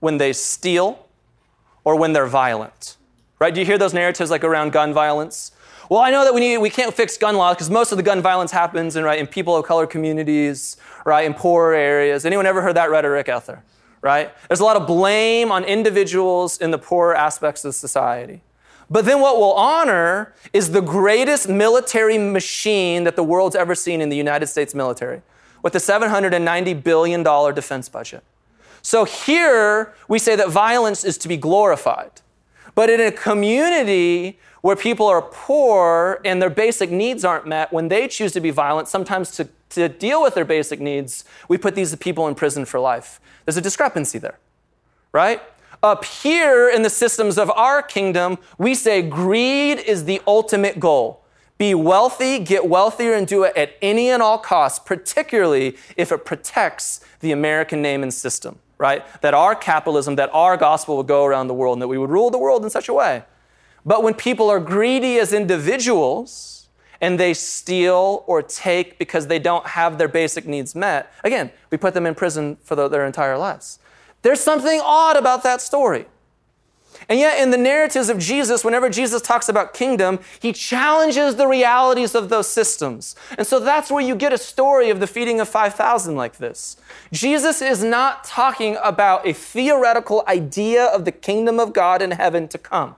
when 0.00 0.18
they 0.18 0.32
steal 0.32 1.06
or 1.84 1.96
when 1.96 2.12
they're 2.12 2.26
violent. 2.26 2.96
Right? 3.38 3.52
Do 3.52 3.60
you 3.60 3.66
hear 3.66 3.78
those 3.78 3.94
narratives 3.94 4.30
like 4.30 4.44
around 4.44 4.72
gun 4.72 4.94
violence? 4.94 5.52
Well, 5.88 6.00
I 6.00 6.10
know 6.10 6.24
that 6.24 6.34
we, 6.34 6.40
need, 6.40 6.58
we 6.58 6.70
can't 6.70 6.92
fix 6.92 7.16
gun 7.16 7.36
laws 7.36 7.56
because 7.56 7.70
most 7.70 7.92
of 7.92 7.96
the 7.96 8.02
gun 8.02 8.20
violence 8.20 8.50
happens 8.50 8.96
in, 8.96 9.04
right, 9.04 9.18
in 9.18 9.26
people 9.26 9.56
of 9.56 9.64
color 9.64 9.86
communities, 9.86 10.76
right, 11.04 11.24
in 11.24 11.34
poorer 11.34 11.74
areas. 11.74 12.24
Anyone 12.24 12.46
ever 12.46 12.60
heard 12.60 12.76
that 12.76 12.90
rhetoric 12.90 13.28
out 13.28 13.46
there? 13.46 13.62
Right? 14.02 14.32
There's 14.48 14.60
a 14.60 14.64
lot 14.64 14.76
of 14.76 14.86
blame 14.86 15.52
on 15.52 15.64
individuals 15.64 16.58
in 16.58 16.70
the 16.70 16.78
poorer 16.78 17.14
aspects 17.14 17.64
of 17.64 17.74
society. 17.74 18.40
But 18.88 19.04
then 19.04 19.20
what 19.20 19.38
we'll 19.38 19.52
honor 19.52 20.32
is 20.52 20.70
the 20.70 20.80
greatest 20.80 21.48
military 21.48 22.18
machine 22.18 23.04
that 23.04 23.16
the 23.16 23.24
world's 23.24 23.56
ever 23.56 23.74
seen 23.74 24.00
in 24.00 24.08
the 24.08 24.16
United 24.16 24.46
States 24.46 24.74
military 24.74 25.22
with 25.66 25.74
a 25.74 25.78
$790 25.78 26.84
billion 26.84 27.24
defense 27.24 27.88
budget. 27.88 28.22
So 28.82 29.04
here 29.04 29.92
we 30.06 30.20
say 30.20 30.36
that 30.36 30.48
violence 30.48 31.02
is 31.02 31.18
to 31.18 31.26
be 31.26 31.36
glorified. 31.36 32.20
But 32.76 32.88
in 32.88 33.00
a 33.00 33.10
community 33.10 34.38
where 34.60 34.76
people 34.76 35.08
are 35.08 35.22
poor 35.22 36.20
and 36.24 36.40
their 36.40 36.50
basic 36.50 36.92
needs 36.92 37.24
aren't 37.24 37.48
met, 37.48 37.72
when 37.72 37.88
they 37.88 38.06
choose 38.06 38.30
to 38.34 38.40
be 38.40 38.50
violent, 38.50 38.86
sometimes 38.86 39.32
to, 39.32 39.48
to 39.70 39.88
deal 39.88 40.22
with 40.22 40.34
their 40.36 40.44
basic 40.44 40.78
needs, 40.78 41.24
we 41.48 41.58
put 41.58 41.74
these 41.74 41.96
people 41.96 42.28
in 42.28 42.36
prison 42.36 42.64
for 42.64 42.78
life. 42.78 43.20
There's 43.44 43.56
a 43.56 43.60
discrepancy 43.60 44.20
there, 44.20 44.38
right? 45.10 45.42
Up 45.82 46.04
here 46.04 46.70
in 46.70 46.82
the 46.82 46.90
systems 46.90 47.38
of 47.38 47.50
our 47.50 47.82
kingdom, 47.82 48.38
we 48.56 48.76
say 48.76 49.02
greed 49.02 49.80
is 49.80 50.04
the 50.04 50.22
ultimate 50.28 50.78
goal. 50.78 51.24
Be 51.58 51.74
wealthy, 51.74 52.38
get 52.38 52.68
wealthier, 52.68 53.14
and 53.14 53.26
do 53.26 53.44
it 53.44 53.56
at 53.56 53.76
any 53.80 54.10
and 54.10 54.22
all 54.22 54.38
costs, 54.38 54.78
particularly 54.78 55.76
if 55.96 56.12
it 56.12 56.24
protects 56.24 57.00
the 57.20 57.32
American 57.32 57.80
name 57.80 58.02
and 58.02 58.12
system, 58.12 58.58
right? 58.76 59.04
That 59.22 59.32
our 59.32 59.54
capitalism, 59.54 60.16
that 60.16 60.28
our 60.34 60.58
gospel 60.58 60.98
would 60.98 61.06
go 61.06 61.24
around 61.24 61.48
the 61.48 61.54
world, 61.54 61.76
and 61.76 61.82
that 61.82 61.88
we 61.88 61.96
would 61.96 62.10
rule 62.10 62.30
the 62.30 62.38
world 62.38 62.62
in 62.62 62.70
such 62.70 62.88
a 62.88 62.94
way. 62.94 63.24
But 63.86 64.02
when 64.02 64.14
people 64.14 64.50
are 64.50 64.60
greedy 64.60 65.18
as 65.18 65.32
individuals 65.32 66.68
and 67.00 67.20
they 67.20 67.32
steal 67.32 68.24
or 68.26 68.42
take 68.42 68.98
because 68.98 69.28
they 69.28 69.38
don't 69.38 69.66
have 69.66 69.96
their 69.96 70.08
basic 70.08 70.46
needs 70.46 70.74
met, 70.74 71.12
again, 71.24 71.50
we 71.70 71.78
put 71.78 71.94
them 71.94 72.04
in 72.04 72.14
prison 72.14 72.56
for 72.62 72.74
the, 72.74 72.88
their 72.88 73.06
entire 73.06 73.38
lives. 73.38 73.78
There's 74.22 74.40
something 74.40 74.80
odd 74.82 75.16
about 75.16 75.42
that 75.44 75.60
story. 75.60 76.06
And 77.08 77.20
yet, 77.20 77.40
in 77.40 77.50
the 77.50 77.56
narratives 77.56 78.08
of 78.08 78.18
Jesus, 78.18 78.64
whenever 78.64 78.90
Jesus 78.90 79.22
talks 79.22 79.48
about 79.48 79.74
kingdom, 79.74 80.18
he 80.40 80.52
challenges 80.52 81.36
the 81.36 81.46
realities 81.46 82.16
of 82.16 82.28
those 82.28 82.48
systems. 82.48 83.14
And 83.38 83.46
so 83.46 83.60
that's 83.60 83.90
where 83.90 84.02
you 84.02 84.16
get 84.16 84.32
a 84.32 84.38
story 84.38 84.90
of 84.90 84.98
the 84.98 85.06
feeding 85.06 85.38
of 85.38 85.48
5,000 85.48 86.16
like 86.16 86.38
this. 86.38 86.76
Jesus 87.12 87.62
is 87.62 87.84
not 87.84 88.24
talking 88.24 88.76
about 88.82 89.26
a 89.26 89.32
theoretical 89.32 90.24
idea 90.26 90.86
of 90.86 91.04
the 91.04 91.12
kingdom 91.12 91.60
of 91.60 91.72
God 91.72 92.02
in 92.02 92.10
heaven 92.10 92.48
to 92.48 92.58
come. 92.58 92.96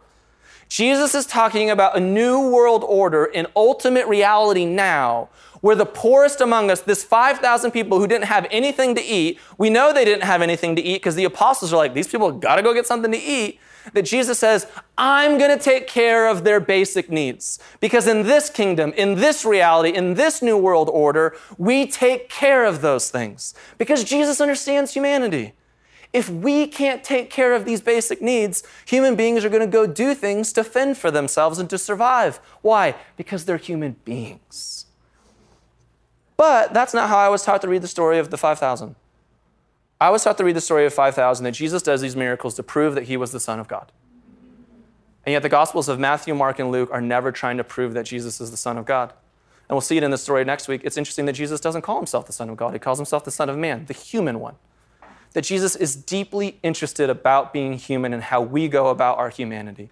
Jesus 0.68 1.14
is 1.14 1.26
talking 1.26 1.70
about 1.70 1.96
a 1.96 2.00
new 2.00 2.50
world 2.50 2.84
order 2.84 3.24
in 3.24 3.46
ultimate 3.56 4.06
reality 4.06 4.64
now, 4.66 5.28
where 5.60 5.74
the 5.74 5.86
poorest 5.86 6.40
among 6.40 6.70
us, 6.70 6.80
this 6.80 7.02
5,000 7.02 7.72
people 7.72 7.98
who 7.98 8.06
didn't 8.06 8.26
have 8.26 8.46
anything 8.50 8.94
to 8.94 9.02
eat, 9.02 9.38
we 9.56 9.70
know 9.70 9.92
they 9.92 10.04
didn't 10.04 10.24
have 10.24 10.40
anything 10.40 10.76
to 10.76 10.82
eat 10.82 10.96
because 10.96 11.14
the 11.14 11.24
apostles 11.24 11.72
are 11.72 11.76
like, 11.76 11.94
these 11.94 12.08
people 12.08 12.30
got 12.32 12.56
to 12.56 12.62
go 12.62 12.72
get 12.72 12.86
something 12.86 13.12
to 13.12 13.18
eat. 13.18 13.58
That 13.92 14.02
Jesus 14.02 14.38
says, 14.38 14.66
I'm 14.96 15.38
going 15.38 15.56
to 15.56 15.62
take 15.62 15.86
care 15.86 16.28
of 16.28 16.44
their 16.44 16.60
basic 16.60 17.10
needs. 17.10 17.58
Because 17.80 18.06
in 18.06 18.24
this 18.24 18.50
kingdom, 18.50 18.92
in 18.96 19.16
this 19.16 19.44
reality, 19.44 19.90
in 19.90 20.14
this 20.14 20.42
new 20.42 20.56
world 20.56 20.88
order, 20.92 21.36
we 21.56 21.86
take 21.86 22.28
care 22.28 22.64
of 22.64 22.80
those 22.80 23.10
things. 23.10 23.54
Because 23.76 24.04
Jesus 24.04 24.40
understands 24.40 24.94
humanity. 24.94 25.54
If 26.12 26.30
we 26.30 26.66
can't 26.66 27.04
take 27.04 27.30
care 27.30 27.54
of 27.54 27.64
these 27.64 27.80
basic 27.80 28.22
needs, 28.22 28.62
human 28.86 29.14
beings 29.14 29.44
are 29.44 29.50
going 29.50 29.60
to 29.60 29.66
go 29.66 29.86
do 29.86 30.14
things 30.14 30.52
to 30.54 30.64
fend 30.64 30.96
for 30.96 31.10
themselves 31.10 31.58
and 31.58 31.68
to 31.68 31.76
survive. 31.76 32.40
Why? 32.62 32.94
Because 33.16 33.44
they're 33.44 33.58
human 33.58 33.96
beings. 34.04 34.86
But 36.38 36.72
that's 36.72 36.94
not 36.94 37.08
how 37.08 37.18
I 37.18 37.28
was 37.28 37.44
taught 37.44 37.60
to 37.62 37.68
read 37.68 37.82
the 37.82 37.88
story 37.88 38.18
of 38.18 38.30
the 38.30 38.38
5,000. 38.38 38.94
I 40.00 40.10
was 40.10 40.22
taught 40.22 40.38
to 40.38 40.44
read 40.44 40.56
the 40.56 40.60
story 40.60 40.86
of 40.86 40.94
5,000 40.94 41.44
that 41.44 41.52
Jesus 41.52 41.82
does 41.82 42.00
these 42.00 42.14
miracles 42.14 42.54
to 42.54 42.62
prove 42.62 42.94
that 42.94 43.04
he 43.04 43.16
was 43.16 43.32
the 43.32 43.40
Son 43.40 43.58
of 43.58 43.66
God. 43.66 43.90
And 45.26 45.32
yet 45.32 45.42
the 45.42 45.48
Gospels 45.48 45.88
of 45.88 45.98
Matthew, 45.98 46.34
Mark, 46.34 46.58
and 46.58 46.70
Luke 46.70 46.90
are 46.92 47.00
never 47.00 47.32
trying 47.32 47.56
to 47.56 47.64
prove 47.64 47.94
that 47.94 48.06
Jesus 48.06 48.40
is 48.40 48.50
the 48.50 48.56
Son 48.56 48.78
of 48.78 48.86
God. 48.86 49.12
And 49.68 49.74
we'll 49.74 49.80
see 49.80 49.96
it 49.96 50.02
in 50.02 50.10
the 50.10 50.18
story 50.18 50.44
next 50.44 50.68
week. 50.68 50.82
It's 50.84 50.96
interesting 50.96 51.26
that 51.26 51.34
Jesus 51.34 51.60
doesn't 51.60 51.82
call 51.82 51.96
himself 51.96 52.26
the 52.26 52.32
Son 52.32 52.48
of 52.48 52.56
God, 52.56 52.72
he 52.72 52.78
calls 52.78 52.98
himself 52.98 53.24
the 53.24 53.30
Son 53.30 53.48
of 53.48 53.58
Man, 53.58 53.86
the 53.86 53.94
human 53.94 54.40
one 54.40 54.54
that 55.32 55.44
Jesus 55.44 55.76
is 55.76 55.94
deeply 55.94 56.58
interested 56.62 57.10
about 57.10 57.52
being 57.52 57.74
human 57.74 58.12
and 58.12 58.22
how 58.22 58.40
we 58.40 58.68
go 58.68 58.88
about 58.88 59.18
our 59.18 59.30
humanity. 59.30 59.90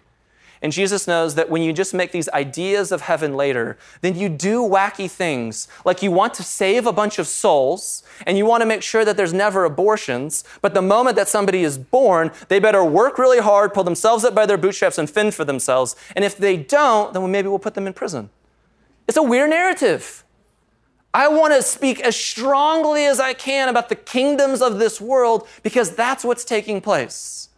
And 0.61 0.71
Jesus 0.71 1.07
knows 1.07 1.35
that 1.35 1.49
when 1.49 1.61
you 1.61 1.73
just 1.73 1.93
make 1.93 2.11
these 2.11 2.29
ideas 2.29 2.91
of 2.91 3.01
heaven 3.01 3.35
later, 3.35 3.77
then 4.01 4.17
you 4.17 4.29
do 4.29 4.61
wacky 4.61 5.09
things. 5.09 5.67
Like 5.85 6.01
you 6.01 6.11
want 6.11 6.33
to 6.35 6.43
save 6.43 6.85
a 6.85 6.93
bunch 6.93 7.19
of 7.19 7.27
souls 7.27 8.03
and 8.25 8.37
you 8.37 8.45
want 8.45 8.61
to 8.61 8.65
make 8.65 8.81
sure 8.81 9.05
that 9.05 9.17
there's 9.17 9.33
never 9.33 9.65
abortions. 9.65 10.43
But 10.61 10.73
the 10.73 10.81
moment 10.81 11.15
that 11.15 11.27
somebody 11.27 11.63
is 11.63 11.77
born, 11.77 12.31
they 12.47 12.59
better 12.59 12.83
work 12.83 13.17
really 13.17 13.39
hard, 13.39 13.73
pull 13.73 13.83
themselves 13.83 14.23
up 14.23 14.33
by 14.33 14.45
their 14.45 14.57
bootstraps, 14.57 14.97
and 14.97 15.09
fend 15.09 15.35
for 15.35 15.45
themselves. 15.45 15.95
And 16.15 16.25
if 16.25 16.37
they 16.37 16.57
don't, 16.57 17.13
then 17.13 17.31
maybe 17.31 17.47
we'll 17.47 17.59
put 17.59 17.75
them 17.75 17.87
in 17.87 17.93
prison. 17.93 18.29
It's 19.07 19.17
a 19.17 19.23
weird 19.23 19.49
narrative. 19.49 20.23
I 21.13 21.27
want 21.29 21.53
to 21.53 21.63
speak 21.63 21.99
as 22.01 22.15
strongly 22.15 23.05
as 23.05 23.19
I 23.19 23.33
can 23.33 23.69
about 23.69 23.89
the 23.89 23.95
kingdoms 23.95 24.61
of 24.61 24.77
this 24.77 24.99
world 25.01 25.47
because 25.63 25.95
that's 25.95 26.23
what's 26.23 26.45
taking 26.45 26.81
place. 26.81 27.49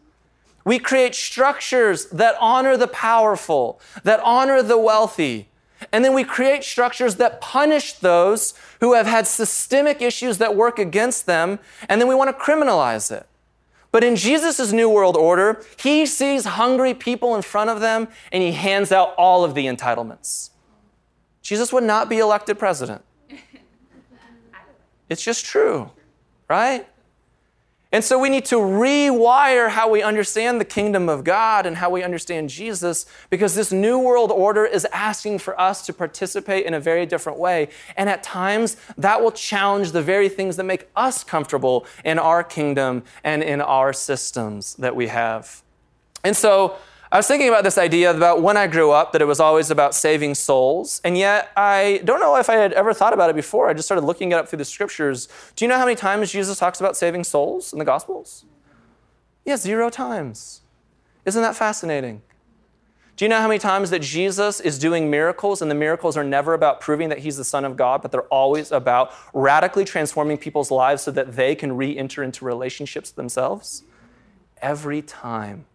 We 0.69 0.77
create 0.77 1.15
structures 1.15 2.05
that 2.12 2.36
honor 2.39 2.77
the 2.77 2.88
powerful, 2.88 3.82
that 4.03 4.19
honor 4.19 4.62
the 4.62 4.77
wealthy. 4.77 5.49
And 5.91 6.05
then 6.05 6.13
we 6.13 6.23
create 6.23 6.63
structures 6.63 7.15
that 7.15 7.41
punish 7.41 7.93
those 7.93 8.53
who 8.79 8.93
have 8.93 9.08
had 9.08 9.25
systemic 9.25 9.99
issues 9.99 10.38
that 10.38 10.55
work 10.55 10.77
against 10.77 11.25
them, 11.25 11.58
and 11.89 11.99
then 11.99 12.08
we 12.08 12.13
want 12.13 12.29
to 12.29 12.39
criminalize 12.45 13.12
it. 13.12 13.25
But 13.91 14.03
in 14.03 14.15
Jesus' 14.15 14.71
New 14.71 14.88
World 14.91 15.17
Order, 15.17 15.65
he 15.75 16.05
sees 16.05 16.45
hungry 16.45 16.93
people 16.93 17.36
in 17.36 17.41
front 17.41 17.71
of 17.71 17.79
them 17.79 18.08
and 18.32 18.43
he 18.43 18.51
hands 18.51 18.91
out 18.91 19.15
all 19.17 19.43
of 19.43 19.55
the 19.55 19.65
entitlements. 19.65 20.51
Jesus 21.41 21.73
would 21.73 21.84
not 21.84 22.10
be 22.10 22.19
elected 22.19 22.60
president. 22.60 23.03
It's 25.10 25.23
just 25.23 25.43
true, 25.43 25.89
right? 26.47 26.88
And 27.91 28.04
so 28.04 28.19
we 28.19 28.30
need 28.30 28.45
to 28.45 28.58
rewire 28.58 29.69
how 29.69 29.89
we 29.89 30.04
understand 30.04 30.62
the 30.62 30.65
kingdom 30.65 31.10
of 31.10 31.23
God 31.23 31.65
and 31.65 31.75
how 31.75 31.89
we 31.89 32.04
understand 32.04 32.49
Jesus 32.49 33.08
because 33.32 33.56
this 33.56 33.71
new 33.71 33.97
world 33.97 34.32
order 34.32 34.63
is 34.63 34.86
asking 34.93 35.39
for 35.39 35.60
us 35.60 35.84
to 35.88 35.93
participate 35.93 36.67
in 36.67 36.75
a 36.75 36.80
very 36.80 37.08
different 37.08 37.39
way. 37.39 37.69
And 37.97 38.08
at 38.08 38.21
times, 38.21 38.78
that 38.95 39.23
will 39.23 39.32
challenge 39.32 39.91
the 39.91 40.04
very 40.04 40.30
things 40.30 40.56
that 40.58 40.65
make 40.65 40.88
us 40.95 41.23
comfortable 41.23 41.88
in 42.06 42.19
our 42.19 42.43
kingdom 42.43 43.04
and 43.23 43.41
in 43.41 43.60
our 43.60 43.91
systems 43.91 44.75
that 44.75 44.95
we 44.95 45.08
have. 45.08 45.63
And 46.23 46.38
so, 46.38 46.75
I 47.11 47.17
was 47.17 47.27
thinking 47.27 47.47
about 47.47 47.63
this 47.63 47.79
idea 47.79 48.11
about 48.15 48.43
when 48.43 48.55
I 48.55 48.67
grew 48.67 48.91
up 48.91 49.13
that 49.13 49.21
it 49.21 49.25
was 49.25 49.39
always 49.39 49.71
about 49.71 49.95
saving 49.95 50.35
souls, 50.35 51.01
and 51.03 51.17
yet 51.17 51.51
I 51.57 52.01
don't 52.05 52.19
know 52.19 52.35
if 52.35 52.51
I 52.51 52.53
had 52.53 52.71
ever 52.73 52.93
thought 52.93 53.13
about 53.13 53.31
it 53.31 53.35
before. 53.35 53.67
I 53.67 53.73
just 53.73 53.87
started 53.87 54.05
looking 54.05 54.31
it 54.31 54.35
up 54.35 54.47
through 54.47 54.57
the 54.57 54.65
scriptures. 54.65 55.27
Do 55.55 55.65
you 55.65 55.69
know 55.69 55.77
how 55.77 55.85
many 55.85 55.95
times 55.95 56.31
Jesus 56.31 56.59
talks 56.59 56.79
about 56.79 56.95
saving 56.95 57.23
souls 57.23 57.73
in 57.73 57.79
the 57.79 57.85
Gospels? 57.85 58.45
Yeah, 59.43 59.57
zero 59.57 59.89
times. 59.89 60.61
Isn't 61.25 61.41
that 61.41 61.55
fascinating? 61.55 62.21
Do 63.15 63.25
you 63.25 63.29
know 63.29 63.41
how 63.41 63.47
many 63.47 63.59
times 63.59 63.89
that 63.89 64.03
Jesus 64.03 64.59
is 64.59 64.77
doing 64.77 65.09
miracles 65.09 65.63
and 65.63 65.69
the 65.69 65.75
miracles 65.75 66.15
are 66.15 66.23
never 66.23 66.53
about 66.53 66.79
proving 66.79 67.09
that 67.09 67.19
he's 67.19 67.37
the 67.37 67.43
Son 67.43 67.65
of 67.65 67.75
God, 67.75 68.03
but 68.03 68.11
they're 68.11 68.21
always 68.21 68.71
about 68.71 69.11
radically 69.33 69.83
transforming 69.83 70.37
people's 70.37 70.69
lives 70.69 71.01
so 71.01 71.11
that 71.11 71.35
they 71.35 71.55
can 71.55 71.75
re 71.75 71.97
enter 71.97 72.21
into 72.21 72.45
relationships 72.45 73.09
themselves? 73.09 73.83
Every 74.61 75.01
time. 75.01 75.65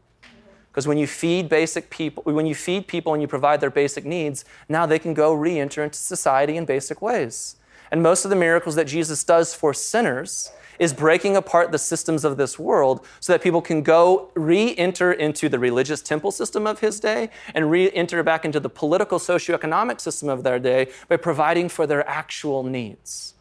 Because 0.74 0.88
when 0.88 0.98
you 0.98 1.06
feed 1.06 1.48
basic 1.48 1.88
people, 1.88 2.24
when 2.24 2.46
you 2.46 2.54
feed 2.56 2.88
people 2.88 3.12
and 3.14 3.22
you 3.22 3.28
provide 3.28 3.60
their 3.60 3.70
basic 3.70 4.04
needs, 4.04 4.44
now 4.68 4.87
they 4.87 4.98
can 4.98 5.14
go 5.14 5.32
re-enter 5.32 5.84
into 5.84 5.96
society 5.96 6.56
in 6.56 6.64
basic 6.64 7.00
ways. 7.00 7.54
And 7.92 8.02
most 8.02 8.24
of 8.24 8.30
the 8.30 8.34
miracles 8.34 8.74
that 8.74 8.88
Jesus 8.88 9.22
does 9.22 9.54
for 9.54 9.72
sinners 9.72 10.50
is 10.80 10.92
breaking 10.92 11.37
apart 11.37 11.70
the 11.70 11.78
systems 11.78 12.24
of 12.24 12.38
this 12.38 12.58
world 12.58 13.06
so 13.20 13.32
that 13.32 13.40
people 13.40 13.62
can 13.62 13.82
go 13.82 14.32
re-enter 14.34 15.12
into 15.12 15.48
the 15.48 15.60
religious 15.60 16.02
temple 16.02 16.32
system 16.32 16.66
of 16.66 16.80
his 16.80 16.98
day 16.98 17.30
and 17.54 17.70
re-enter 17.70 18.24
back 18.24 18.44
into 18.44 18.58
the 18.58 18.68
political 18.68 19.20
socioeconomic 19.20 20.00
system 20.00 20.28
of 20.28 20.42
their 20.42 20.58
day 20.58 20.88
by 21.06 21.16
providing 21.16 21.68
for 21.68 21.87
their 21.87 22.04
actual 22.08 22.64
needs. 22.64 23.34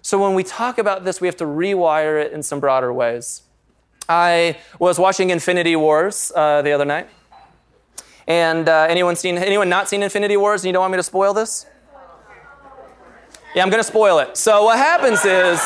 So 0.00 0.18
when 0.18 0.32
we 0.32 0.42
talk 0.42 0.78
about 0.78 1.04
this, 1.04 1.20
we 1.20 1.28
have 1.28 1.36
to 1.36 1.44
rewire 1.44 2.18
it 2.24 2.32
in 2.32 2.42
some 2.42 2.60
broader 2.60 2.94
ways. 2.94 3.42
I 4.08 4.56
was 4.78 4.98
watching 4.98 5.30
Infinity 5.30 5.76
Wars 5.76 6.32
uh, 6.34 6.62
the 6.62 6.72
other 6.72 6.84
night. 6.86 7.08
And 8.26 8.68
uh, 8.68 8.86
anyone 8.88 9.16
seen 9.16 9.38
anyone 9.38 9.68
not 9.68 9.88
seen 9.88 10.02
Infinity 10.02 10.36
Wars 10.36 10.62
and 10.62 10.68
you 10.68 10.72
don't 10.72 10.80
want 10.82 10.92
me 10.92 10.98
to 10.98 11.02
spoil 11.02 11.34
this? 11.34 11.66
Yeah, 13.54 13.62
I'm 13.62 13.70
going 13.70 13.80
to 13.82 13.88
spoil 13.88 14.18
it. 14.18 14.36
So 14.36 14.64
what 14.64 14.78
happens 14.78 15.24
is 15.24 15.60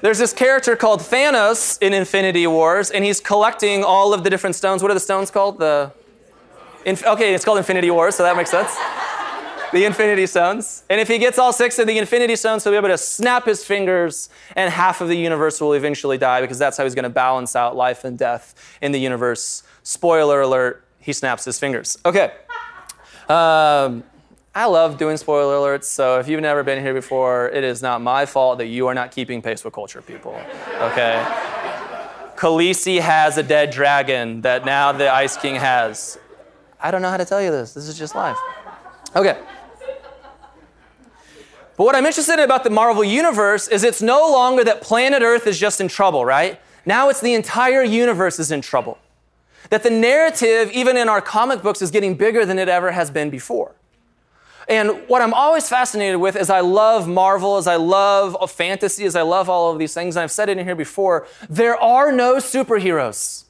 there's 0.00 0.18
this 0.18 0.32
character 0.32 0.76
called 0.76 1.00
Thanos 1.00 1.80
in 1.82 1.92
Infinity 1.92 2.46
Wars 2.46 2.90
and 2.90 3.04
he's 3.04 3.20
collecting 3.20 3.84
all 3.84 4.14
of 4.14 4.24
the 4.24 4.30
different 4.30 4.56
stones. 4.56 4.82
What 4.82 4.90
are 4.90 4.94
the 4.94 5.00
stones 5.00 5.30
called? 5.30 5.58
The 5.58 5.92
Inf- 6.86 7.04
Okay, 7.06 7.34
it's 7.34 7.44
called 7.44 7.58
Infinity 7.58 7.90
Wars, 7.90 8.14
so 8.14 8.22
that 8.22 8.36
makes 8.36 8.50
sense 8.50 8.74
the 9.72 9.84
Infinity 9.84 10.26
Stones. 10.26 10.84
And 10.90 11.00
if 11.00 11.08
he 11.08 11.18
gets 11.18 11.38
all 11.38 11.52
six 11.52 11.78
of 11.78 11.86
the 11.86 11.98
Infinity 11.98 12.36
Stones, 12.36 12.64
he'll 12.64 12.72
be 12.72 12.76
able 12.76 12.88
to 12.88 12.98
snap 12.98 13.46
his 13.46 13.64
fingers, 13.64 14.28
and 14.56 14.72
half 14.72 15.00
of 15.00 15.08
the 15.08 15.16
universe 15.16 15.60
will 15.60 15.74
eventually 15.74 16.18
die 16.18 16.40
because 16.40 16.58
that's 16.58 16.76
how 16.76 16.84
he's 16.84 16.94
going 16.94 17.04
to 17.04 17.10
balance 17.10 17.54
out 17.54 17.76
life 17.76 18.04
and 18.04 18.18
death 18.18 18.54
in 18.80 18.92
the 18.92 19.00
universe. 19.00 19.62
Spoiler 19.82 20.40
alert, 20.40 20.84
he 20.98 21.12
snaps 21.12 21.44
his 21.44 21.58
fingers. 21.58 21.98
Okay. 22.04 22.32
Um, 23.28 24.02
I 24.52 24.66
love 24.66 24.98
doing 24.98 25.16
spoiler 25.16 25.54
alerts, 25.54 25.84
so 25.84 26.18
if 26.18 26.26
you've 26.26 26.40
never 26.40 26.64
been 26.64 26.82
here 26.82 26.94
before, 26.94 27.48
it 27.50 27.62
is 27.62 27.80
not 27.82 28.00
my 28.00 28.26
fault 28.26 28.58
that 28.58 28.66
you 28.66 28.88
are 28.88 28.94
not 28.94 29.12
keeping 29.12 29.40
pace 29.40 29.62
with 29.62 29.72
culture, 29.72 30.02
people. 30.02 30.32
Okay? 30.80 31.24
Khaleesi 32.34 32.98
has 33.00 33.38
a 33.38 33.42
dead 33.42 33.70
dragon 33.70 34.40
that 34.40 34.64
now 34.64 34.90
the 34.90 35.12
Ice 35.12 35.36
King 35.36 35.54
has. 35.54 36.18
I 36.80 36.90
don't 36.90 37.02
know 37.02 37.10
how 37.10 37.18
to 37.18 37.24
tell 37.24 37.40
you 37.40 37.50
this. 37.50 37.74
This 37.74 37.86
is 37.86 37.96
just 37.96 38.14
life. 38.14 38.38
Okay. 39.14 39.38
But 41.80 41.86
what 41.86 41.96
I'm 41.96 42.04
interested 42.04 42.34
in 42.34 42.40
about 42.40 42.62
the 42.62 42.68
Marvel 42.68 43.02
Universe 43.02 43.66
is 43.66 43.84
it's 43.84 44.02
no 44.02 44.30
longer 44.30 44.62
that 44.64 44.82
planet 44.82 45.22
Earth 45.22 45.46
is 45.46 45.58
just 45.58 45.80
in 45.80 45.88
trouble, 45.88 46.26
right? 46.26 46.60
Now 46.84 47.08
it's 47.08 47.22
the 47.22 47.32
entire 47.32 47.82
universe 47.82 48.38
is 48.38 48.52
in 48.52 48.60
trouble. 48.60 48.98
That 49.70 49.82
the 49.82 49.88
narrative, 49.88 50.70
even 50.72 50.98
in 50.98 51.08
our 51.08 51.22
comic 51.22 51.62
books, 51.62 51.80
is 51.80 51.90
getting 51.90 52.16
bigger 52.16 52.44
than 52.44 52.58
it 52.58 52.68
ever 52.68 52.90
has 52.92 53.10
been 53.10 53.30
before. 53.30 53.74
And 54.68 55.08
what 55.08 55.22
I'm 55.22 55.32
always 55.32 55.70
fascinated 55.70 56.20
with 56.20 56.36
is 56.36 56.50
I 56.50 56.60
love 56.60 57.08
Marvel, 57.08 57.56
as 57.56 57.66
I 57.66 57.76
love 57.76 58.36
fantasy, 58.50 59.06
as 59.06 59.16
I 59.16 59.22
love 59.22 59.48
all 59.48 59.72
of 59.72 59.78
these 59.78 59.94
things, 59.94 60.16
and 60.16 60.22
I've 60.22 60.30
said 60.30 60.50
it 60.50 60.58
in 60.58 60.66
here 60.66 60.76
before, 60.76 61.26
there 61.48 61.80
are 61.82 62.12
no 62.12 62.34
superheroes. 62.34 63.44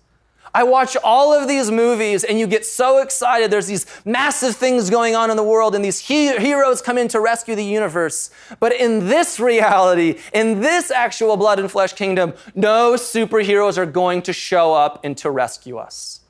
I 0.52 0.64
watch 0.64 0.96
all 1.04 1.32
of 1.32 1.46
these 1.46 1.70
movies 1.70 2.24
and 2.24 2.38
you 2.40 2.46
get 2.46 2.66
so 2.66 2.98
excited. 3.00 3.50
There's 3.50 3.68
these 3.68 3.86
massive 4.04 4.56
things 4.56 4.90
going 4.90 5.14
on 5.14 5.30
in 5.30 5.36
the 5.36 5.44
world 5.44 5.74
and 5.74 5.84
these 5.84 6.00
he- 6.00 6.36
heroes 6.36 6.82
come 6.82 6.98
in 6.98 7.06
to 7.08 7.20
rescue 7.20 7.54
the 7.54 7.64
universe. 7.64 8.30
But 8.58 8.72
in 8.72 9.06
this 9.06 9.38
reality, 9.38 10.18
in 10.34 10.60
this 10.60 10.90
actual 10.90 11.36
blood 11.36 11.60
and 11.60 11.70
flesh 11.70 11.92
kingdom, 11.92 12.34
no 12.54 12.94
superheroes 12.94 13.78
are 13.78 13.86
going 13.86 14.22
to 14.22 14.32
show 14.32 14.74
up 14.74 15.04
and 15.04 15.16
to 15.18 15.30
rescue 15.30 15.76
us. 15.76 16.20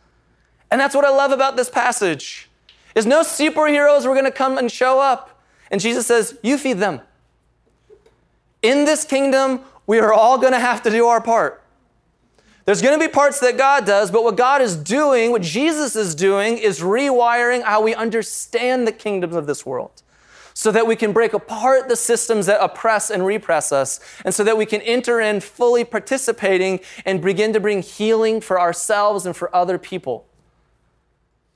And 0.70 0.80
that's 0.80 0.94
what 0.94 1.04
I 1.04 1.10
love 1.10 1.32
about 1.32 1.56
this 1.56 1.70
passage. 1.70 2.48
Is 2.94 3.06
no 3.06 3.22
superheroes 3.22 4.06
were 4.06 4.14
going 4.14 4.24
to 4.24 4.30
come 4.30 4.58
and 4.58 4.70
show 4.70 5.00
up. 5.00 5.40
And 5.70 5.80
Jesus 5.80 6.06
says, 6.06 6.36
"You 6.42 6.58
feed 6.58 6.78
them." 6.78 7.00
In 8.62 8.84
this 8.84 9.04
kingdom, 9.04 9.60
we 9.86 9.98
are 9.98 10.12
all 10.12 10.38
going 10.38 10.52
to 10.52 10.60
have 10.60 10.82
to 10.82 10.90
do 10.90 11.06
our 11.06 11.20
part. 11.20 11.62
There's 12.70 12.82
going 12.82 12.96
to 12.96 13.04
be 13.04 13.12
parts 13.12 13.40
that 13.40 13.58
God 13.58 13.84
does, 13.84 14.12
but 14.12 14.22
what 14.22 14.36
God 14.36 14.62
is 14.62 14.76
doing, 14.76 15.32
what 15.32 15.42
Jesus 15.42 15.96
is 15.96 16.14
doing, 16.14 16.56
is 16.56 16.78
rewiring 16.78 17.64
how 17.64 17.82
we 17.82 17.96
understand 17.96 18.86
the 18.86 18.92
kingdoms 18.92 19.34
of 19.34 19.48
this 19.48 19.66
world. 19.66 20.04
so 20.54 20.70
that 20.70 20.86
we 20.86 20.94
can 20.94 21.12
break 21.12 21.32
apart 21.32 21.88
the 21.88 21.96
systems 21.96 22.46
that 22.46 22.62
oppress 22.62 23.10
and 23.10 23.26
repress 23.26 23.72
us, 23.72 23.98
and 24.24 24.32
so 24.32 24.44
that 24.44 24.56
we 24.56 24.66
can 24.66 24.80
enter 24.82 25.20
in 25.20 25.40
fully 25.40 25.84
participating 25.84 26.78
and 27.04 27.20
begin 27.20 27.52
to 27.52 27.58
bring 27.58 27.82
healing 27.82 28.40
for 28.40 28.60
ourselves 28.60 29.26
and 29.26 29.34
for 29.34 29.54
other 29.56 29.78
people. 29.78 30.26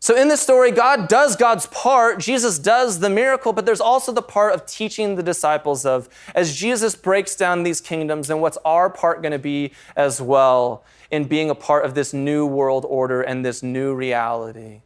So, 0.05 0.14
in 0.14 0.29
this 0.29 0.43
story, 0.43 0.71
God 0.71 1.09
does 1.09 1.35
God's 1.35 1.64
part. 1.69 2.19
Jesus 2.19 2.59
does 2.59 2.99
the 2.99 3.09
miracle, 3.09 3.55
but 3.55 3.64
there's 3.64 3.81
also 3.81 4.12
the 4.12 4.21
part 4.21 4.53
of 4.53 4.67
teaching 4.67 5.14
the 5.14 5.23
disciples 5.23 5.87
of, 5.87 6.11
as 6.35 6.55
Jesus 6.55 6.95
breaks 6.95 7.35
down 7.35 7.62
these 7.62 7.81
kingdoms, 7.81 8.29
and 8.29 8.43
what's 8.43 8.59
our 8.67 8.90
part 8.90 9.23
going 9.23 9.33
to 9.33 9.38
be 9.38 9.73
as 9.97 10.21
well 10.21 10.85
in 11.11 11.25
being 11.25 11.49
a 11.49 11.55
part 11.55 11.87
of 11.87 11.95
this 11.95 12.12
new 12.12 12.45
world 12.45 12.85
order 12.87 13.23
and 13.23 13.47
this 13.47 13.62
new 13.62 13.95
reality. 13.95 14.83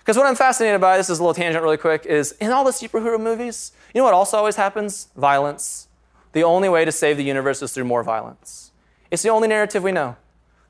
Because 0.00 0.16
what 0.16 0.26
I'm 0.26 0.34
fascinated 0.34 0.80
by, 0.80 0.96
this 0.96 1.08
is 1.08 1.20
a 1.20 1.22
little 1.22 1.34
tangent 1.34 1.62
really 1.62 1.76
quick, 1.76 2.04
is 2.04 2.32
in 2.40 2.50
all 2.50 2.64
the 2.64 2.72
superhero 2.72 3.20
movies, 3.22 3.70
you 3.94 4.00
know 4.00 4.04
what 4.06 4.14
also 4.14 4.38
always 4.38 4.56
happens? 4.56 5.06
Violence. 5.14 5.86
The 6.32 6.42
only 6.42 6.68
way 6.68 6.84
to 6.84 6.90
save 6.90 7.16
the 7.16 7.22
universe 7.22 7.62
is 7.62 7.72
through 7.72 7.84
more 7.84 8.02
violence. 8.02 8.72
It's 9.12 9.22
the 9.22 9.30
only 9.30 9.46
narrative 9.46 9.84
we 9.84 9.92
know. 9.92 10.16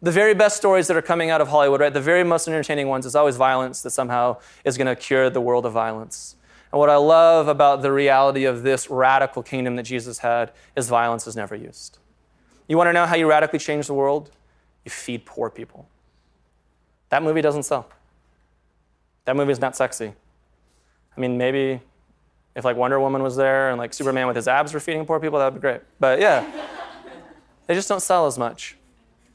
The 0.00 0.12
very 0.12 0.34
best 0.34 0.56
stories 0.56 0.86
that 0.86 0.96
are 0.96 1.02
coming 1.02 1.30
out 1.30 1.40
of 1.40 1.48
Hollywood, 1.48 1.80
right? 1.80 1.92
The 1.92 2.00
very 2.00 2.22
most 2.22 2.46
entertaining 2.46 2.88
ones 2.88 3.04
is 3.04 3.16
always 3.16 3.36
violence 3.36 3.82
that 3.82 3.90
somehow 3.90 4.36
is 4.64 4.78
going 4.78 4.86
to 4.86 4.94
cure 4.94 5.28
the 5.28 5.40
world 5.40 5.66
of 5.66 5.72
violence. 5.72 6.36
And 6.72 6.78
what 6.78 6.90
I 6.90 6.96
love 6.96 7.48
about 7.48 7.82
the 7.82 7.90
reality 7.90 8.44
of 8.44 8.62
this 8.62 8.90
radical 8.90 9.42
kingdom 9.42 9.76
that 9.76 9.84
Jesus 9.84 10.18
had 10.18 10.52
is 10.76 10.88
violence 10.88 11.26
is 11.26 11.34
never 11.34 11.56
used. 11.56 11.98
You 12.68 12.76
want 12.76 12.88
to 12.88 12.92
know 12.92 13.06
how 13.06 13.16
you 13.16 13.28
radically 13.28 13.58
change 13.58 13.86
the 13.86 13.94
world? 13.94 14.30
You 14.84 14.90
feed 14.90 15.24
poor 15.24 15.50
people. 15.50 15.88
That 17.08 17.22
movie 17.22 17.40
doesn't 17.40 17.64
sell. 17.64 17.88
That 19.24 19.34
movie 19.34 19.52
is 19.52 19.60
not 19.60 19.76
sexy. 19.76 20.12
I 21.16 21.20
mean, 21.20 21.36
maybe 21.36 21.80
if 22.54 22.64
like 22.64 22.76
Wonder 22.76 23.00
Woman 23.00 23.22
was 23.22 23.34
there 23.36 23.70
and 23.70 23.78
like 23.78 23.92
Superman 23.92 24.26
with 24.26 24.36
his 24.36 24.46
abs 24.48 24.72
were 24.72 24.80
feeding 24.80 25.04
poor 25.06 25.18
people, 25.18 25.38
that 25.38 25.46
would 25.46 25.54
be 25.54 25.60
great. 25.60 25.80
But 25.98 26.20
yeah, 26.20 26.50
they 27.66 27.74
just 27.74 27.88
don't 27.88 28.00
sell 28.00 28.26
as 28.26 28.38
much. 28.38 28.77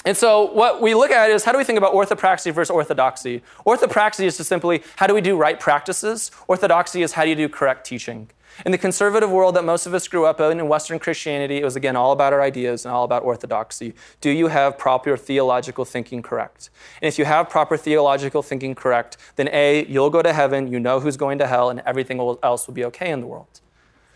And 0.05 0.17
so, 0.17 0.51
what 0.51 0.81
we 0.81 0.93
look 0.95 1.11
at 1.11 1.29
is 1.29 1.45
how 1.45 1.53
do 1.53 1.57
we 1.57 1.63
think 1.63 1.77
about 1.77 1.93
orthopraxy 1.93 2.53
versus 2.53 2.69
orthodoxy? 2.69 3.41
Orthopraxy 3.65 4.25
is 4.25 4.37
just 4.37 4.49
simply 4.49 4.83
how 4.97 5.07
do 5.07 5.13
we 5.13 5.21
do 5.21 5.37
right 5.37 5.59
practices? 5.59 6.29
Orthodoxy 6.47 7.03
is 7.03 7.13
how 7.13 7.23
do 7.23 7.29
you 7.29 7.35
do 7.35 7.47
correct 7.47 7.85
teaching? 7.85 8.29
In 8.65 8.71
the 8.71 8.77
conservative 8.77 9.31
world 9.31 9.55
that 9.55 9.63
most 9.63 9.87
of 9.87 9.93
us 9.93 10.07
grew 10.07 10.25
up 10.25 10.39
in, 10.39 10.59
in 10.59 10.67
Western 10.67 10.99
Christianity, 10.99 11.57
it 11.57 11.63
was 11.63 11.75
again 11.75 11.95
all 11.95 12.11
about 12.11 12.33
our 12.33 12.41
ideas 12.41 12.85
and 12.85 12.93
all 12.93 13.03
about 13.03 13.23
orthodoxy. 13.23 13.93
Do 14.21 14.29
you 14.29 14.47
have 14.47 14.77
proper 14.77 15.17
theological 15.17 15.85
thinking 15.85 16.21
correct? 16.21 16.69
And 17.01 17.07
if 17.07 17.17
you 17.17 17.25
have 17.25 17.49
proper 17.49 17.77
theological 17.77 18.43
thinking 18.43 18.75
correct, 18.75 19.17
then 19.37 19.49
A, 19.51 19.85
you'll 19.87 20.11
go 20.11 20.21
to 20.21 20.33
heaven, 20.33 20.71
you 20.71 20.79
know 20.79 20.99
who's 20.99 21.17
going 21.17 21.39
to 21.39 21.47
hell, 21.47 21.69
and 21.69 21.81
everything 21.85 22.19
else 22.43 22.67
will 22.67 22.75
be 22.75 22.85
okay 22.85 23.09
in 23.09 23.21
the 23.21 23.27
world. 23.27 23.61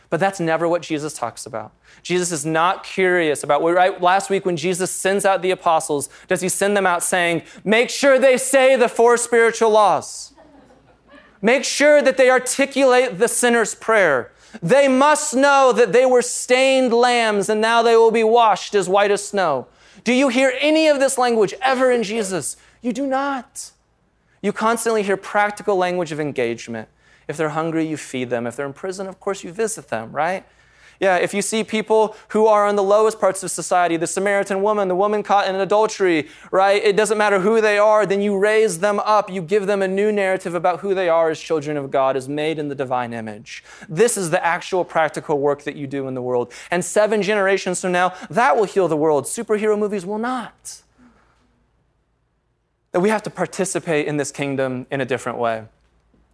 But 0.10 0.20
that's 0.20 0.40
never 0.40 0.68
what 0.68 0.82
Jesus 0.82 1.14
talks 1.14 1.46
about. 1.46 1.74
Jesus 2.02 2.32
is 2.32 2.46
not 2.46 2.84
curious 2.84 3.44
about 3.44 3.62
what, 3.62 3.74
right? 3.74 4.02
Last 4.02 4.30
week, 4.30 4.46
when 4.46 4.56
Jesus 4.56 4.90
sends 4.90 5.26
out 5.26 5.42
the 5.42 5.52
apostles, 5.52 6.10
does 6.28 6.42
he 6.42 6.50
send 6.50 6.78
them 6.78 6.86
out 6.86 7.04
saying, 7.04 7.44
make 7.66 7.90
sure 7.90 8.18
they 8.18 8.38
say 8.38 8.76
the 8.76 8.88
four 8.88 9.18
spiritual 9.18 9.70
laws? 9.70 10.34
Make 11.42 11.66
sure 11.66 12.02
that 12.02 12.18
they 12.18 12.30
articulate 12.30 13.20
the 13.20 13.28
sinner's 13.28 13.76
prayer. 13.76 14.32
They 14.62 14.88
must 14.88 15.36
know 15.36 15.74
that 15.74 15.92
they 15.92 16.06
were 16.06 16.22
stained 16.22 16.94
lambs 16.94 17.50
and 17.50 17.60
now 17.60 17.84
they 17.84 17.96
will 17.96 18.12
be 18.12 18.24
washed 18.24 18.74
as 18.74 18.88
white 18.88 19.12
as 19.12 19.28
snow. 19.28 19.68
Do 20.04 20.14
you 20.14 20.30
hear 20.30 20.54
any 20.60 20.88
of 20.88 21.00
this 21.00 21.18
language 21.18 21.54
ever 21.62 21.92
in 21.92 22.02
Jesus? 22.02 22.56
You 22.82 22.94
do 22.94 23.06
not. 23.06 23.72
You 24.42 24.54
constantly 24.54 25.04
hear 25.04 25.18
practical 25.18 25.76
language 25.76 26.12
of 26.12 26.20
engagement. 26.20 26.88
If 27.28 27.38
they're 27.38 27.50
hungry, 27.50 27.86
you 27.86 27.98
feed 27.98 28.30
them. 28.30 28.48
If 28.48 28.56
they're 28.56 28.66
in 28.66 28.74
prison, 28.74 29.08
of 29.08 29.20
course, 29.20 29.44
you 29.44 29.52
visit 29.52 29.90
them, 29.90 30.12
right? 30.12 30.46
Yeah, 31.00 31.18
if 31.18 31.32
you 31.34 31.44
see 31.44 31.64
people 31.64 32.16
who 32.30 32.48
are 32.48 32.68
in 32.68 32.76
the 32.76 32.84
lowest 32.84 33.20
parts 33.20 33.44
of 33.44 33.52
society, 33.52 33.98
the 33.98 34.08
Samaritan 34.08 34.64
woman, 34.64 34.88
the 34.88 34.96
woman 34.96 35.22
caught 35.22 35.48
in 35.48 35.54
adultery, 35.56 36.28
right? 36.50 36.84
It 36.84 36.96
doesn't 36.96 37.20
matter 37.20 37.40
who 37.40 37.62
they 37.62 37.78
are, 37.78 38.06
then 38.08 38.20
you 38.22 38.38
raise 38.38 38.80
them 38.80 39.00
up. 39.02 39.30
You 39.30 39.44
give 39.44 39.68
them 39.68 39.84
a 39.84 39.88
new 39.88 40.12
narrative 40.12 40.56
about 40.56 40.80
who 40.80 40.96
they 40.96 41.08
are 41.08 41.30
as 41.30 41.40
children 41.40 41.78
of 41.78 41.92
God, 41.92 42.18
as 42.18 42.28
made 42.28 42.58
in 42.58 42.68
the 42.70 42.76
divine 42.76 43.14
image. 43.14 43.64
This 43.88 44.18
is 44.18 44.32
the 44.32 44.44
actual 44.44 44.84
practical 44.84 45.40
work 45.40 45.64
that 45.64 45.76
you 45.76 45.86
do 45.86 46.08
in 46.08 46.16
the 46.16 46.22
world. 46.22 46.52
And 46.72 46.84
seven 46.84 47.22
generations 47.22 47.82
from 47.82 47.92
now, 47.92 48.14
that 48.32 48.58
will 48.58 48.64
heal 48.64 48.88
the 48.88 48.98
world. 48.98 49.26
Superhero 49.26 49.78
movies 49.78 50.04
will 50.04 50.18
not. 50.18 50.82
That 52.92 53.02
we 53.02 53.10
have 53.10 53.22
to 53.24 53.30
participate 53.30 54.08
in 54.08 54.18
this 54.18 54.32
kingdom 54.32 54.88
in 54.90 55.00
a 55.00 55.06
different 55.06 55.38
way. 55.38 55.66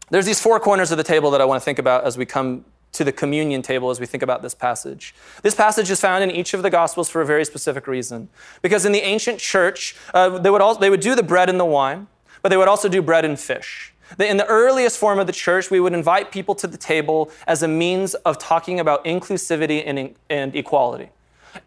There's 0.09 0.25
these 0.25 0.39
four 0.39 0.59
corners 0.59 0.91
of 0.91 0.97
the 0.97 1.03
table 1.03 1.31
that 1.31 1.41
I 1.41 1.45
want 1.45 1.61
to 1.61 1.65
think 1.65 1.79
about 1.79 2.03
as 2.03 2.17
we 2.17 2.25
come 2.25 2.65
to 2.93 3.03
the 3.03 3.11
communion 3.11 3.61
table 3.61 3.89
as 3.89 3.99
we 3.99 4.05
think 4.05 4.23
about 4.23 4.41
this 4.41 4.53
passage. 4.53 5.15
This 5.41 5.55
passage 5.55 5.89
is 5.89 5.99
found 5.99 6.23
in 6.23 6.31
each 6.31 6.53
of 6.53 6.61
the 6.61 6.69
Gospels 6.69 7.09
for 7.09 7.21
a 7.21 7.25
very 7.25 7.43
specific 7.43 7.87
reason. 7.87 8.29
Because 8.61 8.85
in 8.85 8.91
the 8.91 9.01
ancient 9.01 9.39
church, 9.39 9.95
uh, 10.13 10.37
they, 10.37 10.49
would 10.49 10.79
they 10.79 10.89
would 10.89 10.99
do 10.99 11.15
the 11.15 11.23
bread 11.23 11.49
and 11.49 11.59
the 11.59 11.65
wine, 11.65 12.07
but 12.41 12.49
they 12.49 12.57
would 12.57 12.67
also 12.67 12.87
do 12.87 13.01
bread 13.01 13.25
and 13.25 13.39
fish. 13.39 13.93
In 14.19 14.37
the 14.37 14.45
earliest 14.45 14.99
form 14.99 15.17
of 15.17 15.25
the 15.25 15.33
church, 15.33 15.71
we 15.71 15.79
would 15.79 15.93
invite 15.93 16.31
people 16.31 16.53
to 16.55 16.67
the 16.67 16.77
table 16.77 17.31
as 17.47 17.63
a 17.63 17.67
means 17.67 18.13
of 18.13 18.37
talking 18.37 18.79
about 18.79 19.03
inclusivity 19.05 19.81
and, 19.83 20.13
and 20.29 20.55
equality. 20.55 21.09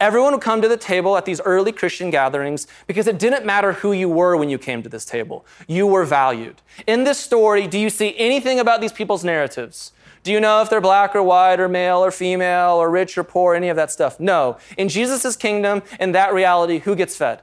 Everyone 0.00 0.32
would 0.32 0.40
come 0.40 0.60
to 0.62 0.68
the 0.68 0.76
table 0.76 1.16
at 1.16 1.24
these 1.24 1.40
early 1.42 1.72
Christian 1.72 2.10
gatherings 2.10 2.66
because 2.86 3.06
it 3.06 3.18
didn't 3.18 3.44
matter 3.44 3.72
who 3.72 3.92
you 3.92 4.08
were 4.08 4.36
when 4.36 4.48
you 4.48 4.58
came 4.58 4.82
to 4.82 4.88
this 4.88 5.04
table. 5.04 5.46
You 5.66 5.86
were 5.86 6.04
valued. 6.04 6.62
In 6.86 7.04
this 7.04 7.18
story, 7.18 7.66
do 7.66 7.78
you 7.78 7.90
see 7.90 8.14
anything 8.18 8.58
about 8.58 8.80
these 8.80 8.92
people's 8.92 9.24
narratives? 9.24 9.92
Do 10.22 10.32
you 10.32 10.40
know 10.40 10.60
if 10.60 10.68
they're 10.68 10.80
black 10.80 11.14
or 11.14 11.22
white 11.22 11.60
or 11.60 11.68
male 11.68 11.98
or 11.98 12.10
female 12.10 12.72
or 12.72 12.90
rich 12.90 13.16
or 13.16 13.22
poor, 13.22 13.54
any 13.54 13.68
of 13.68 13.76
that 13.76 13.92
stuff? 13.92 14.18
No. 14.18 14.58
In 14.76 14.88
Jesus' 14.88 15.36
kingdom, 15.36 15.82
in 16.00 16.12
that 16.12 16.34
reality, 16.34 16.80
who 16.80 16.96
gets 16.96 17.16
fed? 17.16 17.42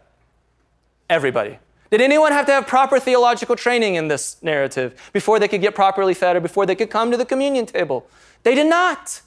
Everybody. 1.09 1.59
Did 1.91 2.01
anyone 2.01 2.31
have 2.31 2.45
to 2.47 2.51
have 2.51 2.67
proper 2.67 2.99
theological 2.99 3.55
training 3.55 3.95
in 3.95 4.09
this 4.09 4.35
narrative 4.41 4.99
before 5.13 5.39
they 5.39 5.47
could 5.47 5.61
get 5.61 5.75
properly 5.75 6.13
fed 6.13 6.35
or 6.35 6.41
before 6.41 6.65
they 6.65 6.75
could 6.75 6.89
come 6.89 7.09
to 7.11 7.17
the 7.17 7.23
communion 7.23 7.67
table? 7.67 8.05
They 8.43 8.55
did 8.55 8.67
not. 8.67 9.21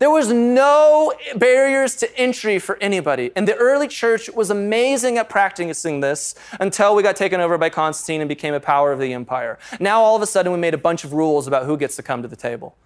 There 0.00 0.10
was 0.10 0.32
no 0.32 1.12
barriers 1.36 1.94
to 1.96 2.18
entry 2.18 2.58
for 2.58 2.78
anybody. 2.80 3.32
And 3.36 3.46
the 3.46 3.54
early 3.56 3.86
church 3.86 4.30
was 4.30 4.48
amazing 4.48 5.18
at 5.18 5.28
practicing 5.28 6.00
this 6.00 6.34
until 6.58 6.96
we 6.96 7.02
got 7.02 7.16
taken 7.16 7.38
over 7.38 7.58
by 7.58 7.68
Constantine 7.68 8.22
and 8.22 8.28
became 8.28 8.54
a 8.54 8.60
power 8.60 8.92
of 8.92 8.98
the 8.98 9.12
empire. 9.12 9.58
Now, 9.78 10.00
all 10.00 10.16
of 10.16 10.22
a 10.22 10.26
sudden, 10.26 10.52
we 10.52 10.58
made 10.58 10.72
a 10.72 10.78
bunch 10.78 11.04
of 11.04 11.12
rules 11.12 11.46
about 11.46 11.66
who 11.66 11.76
gets 11.76 11.96
to 11.96 12.02
come 12.02 12.22
to 12.22 12.28
the 12.28 12.34
table. 12.34 12.76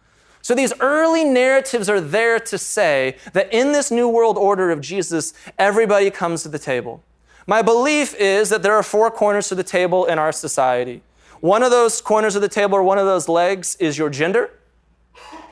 So 0.42 0.56
these 0.56 0.72
early 0.80 1.22
narratives 1.22 1.88
are 1.88 2.00
there 2.00 2.40
to 2.40 2.58
say 2.58 3.16
that 3.32 3.52
in 3.52 3.70
this 3.70 3.92
new 3.92 4.08
world 4.08 4.36
order 4.36 4.72
of 4.72 4.80
Jesus, 4.80 5.34
everybody 5.56 6.10
comes 6.10 6.42
to 6.42 6.48
the 6.48 6.58
table. 6.58 7.00
My 7.46 7.62
belief 7.62 8.16
is 8.16 8.48
that 8.48 8.64
there 8.64 8.74
are 8.74 8.82
four 8.82 9.08
corners 9.12 9.48
to 9.50 9.54
the 9.54 9.62
table 9.62 10.04
in 10.06 10.18
our 10.18 10.32
society. 10.32 11.00
One 11.40 11.62
of 11.62 11.70
those 11.70 12.00
corners 12.00 12.34
of 12.34 12.42
the 12.42 12.48
table, 12.48 12.74
or 12.74 12.82
one 12.82 12.98
of 12.98 13.06
those 13.06 13.28
legs, 13.28 13.76
is 13.76 13.96
your 13.96 14.10
gender. 14.10 14.50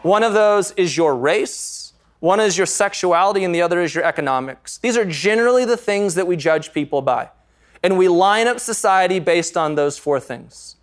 One 0.03 0.25
of 0.25 0.33
those 0.33 0.73
is 0.73 0.97
your 0.97 1.15
race, 1.17 1.93
one 2.19 2.41
is 2.41 2.57
your 2.57 2.67
sexuality, 2.67 3.45
and 3.45 3.55
the 3.55 3.63
other 3.63 3.81
is 3.81 3.95
your 3.95 4.05
economics. 4.05 4.79
These 4.79 4.97
are 4.97 5.05
generally 5.05 5.65
the 5.65 5.77
things 5.77 6.15
that 6.15 6.27
we 6.27 6.37
judge 6.37 6.73
people 6.73 7.03
by. 7.03 7.31
And 7.83 7.99
we 7.99 8.09
line 8.09 8.47
up 8.47 8.61
society 8.61 9.19
based 9.19 9.57
on 9.57 9.75
those 9.75 9.99
four 9.99 10.21
things. 10.21 10.77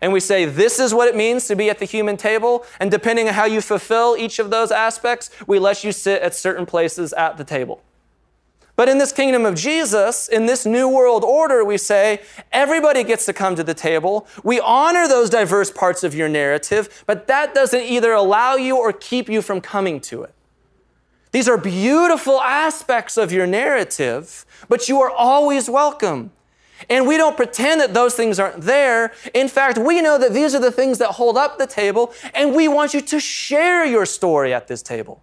And 0.00 0.12
we 0.12 0.20
say, 0.20 0.44
this 0.44 0.78
is 0.78 0.92
what 0.92 1.08
it 1.08 1.16
means 1.16 1.46
to 1.48 1.56
be 1.56 1.70
at 1.70 1.78
the 1.78 1.84
human 1.84 2.16
table. 2.16 2.64
And 2.80 2.90
depending 2.90 3.28
on 3.28 3.34
how 3.34 3.46
you 3.46 3.60
fulfill 3.60 4.14
each 4.18 4.38
of 4.38 4.50
those 4.50 4.70
aspects, 4.70 5.30
we 5.46 5.58
let 5.58 5.84
you 5.84 5.92
sit 5.92 6.22
at 6.22 6.34
certain 6.34 6.66
places 6.66 7.12
at 7.14 7.38
the 7.38 7.44
table. 7.44 7.82
But 8.76 8.90
in 8.90 8.98
this 8.98 9.10
kingdom 9.10 9.46
of 9.46 9.54
Jesus, 9.54 10.28
in 10.28 10.44
this 10.44 10.66
new 10.66 10.86
world 10.86 11.24
order, 11.24 11.64
we 11.64 11.78
say 11.78 12.20
everybody 12.52 13.02
gets 13.04 13.24
to 13.24 13.32
come 13.32 13.56
to 13.56 13.64
the 13.64 13.72
table. 13.72 14.28
We 14.44 14.60
honor 14.60 15.08
those 15.08 15.30
diverse 15.30 15.70
parts 15.70 16.04
of 16.04 16.14
your 16.14 16.28
narrative, 16.28 17.02
but 17.06 17.26
that 17.26 17.54
doesn't 17.54 17.82
either 17.82 18.12
allow 18.12 18.56
you 18.56 18.76
or 18.76 18.92
keep 18.92 19.30
you 19.30 19.40
from 19.40 19.62
coming 19.62 19.98
to 20.02 20.22
it. 20.24 20.34
These 21.32 21.48
are 21.48 21.58
beautiful 21.58 22.40
aspects 22.40 23.16
of 23.16 23.32
your 23.32 23.46
narrative, 23.46 24.44
but 24.68 24.88
you 24.88 25.00
are 25.00 25.10
always 25.10 25.68
welcome. 25.68 26.32
And 26.90 27.06
we 27.06 27.16
don't 27.16 27.36
pretend 27.36 27.80
that 27.80 27.94
those 27.94 28.14
things 28.14 28.38
aren't 28.38 28.62
there. 28.62 29.12
In 29.32 29.48
fact, 29.48 29.78
we 29.78 30.02
know 30.02 30.18
that 30.18 30.34
these 30.34 30.54
are 30.54 30.60
the 30.60 30.70
things 30.70 30.98
that 30.98 31.12
hold 31.12 31.38
up 31.38 31.56
the 31.56 31.66
table, 31.66 32.12
and 32.34 32.54
we 32.54 32.68
want 32.68 32.92
you 32.92 33.00
to 33.00 33.18
share 33.18 33.86
your 33.86 34.04
story 34.04 34.52
at 34.52 34.68
this 34.68 34.82
table. 34.82 35.22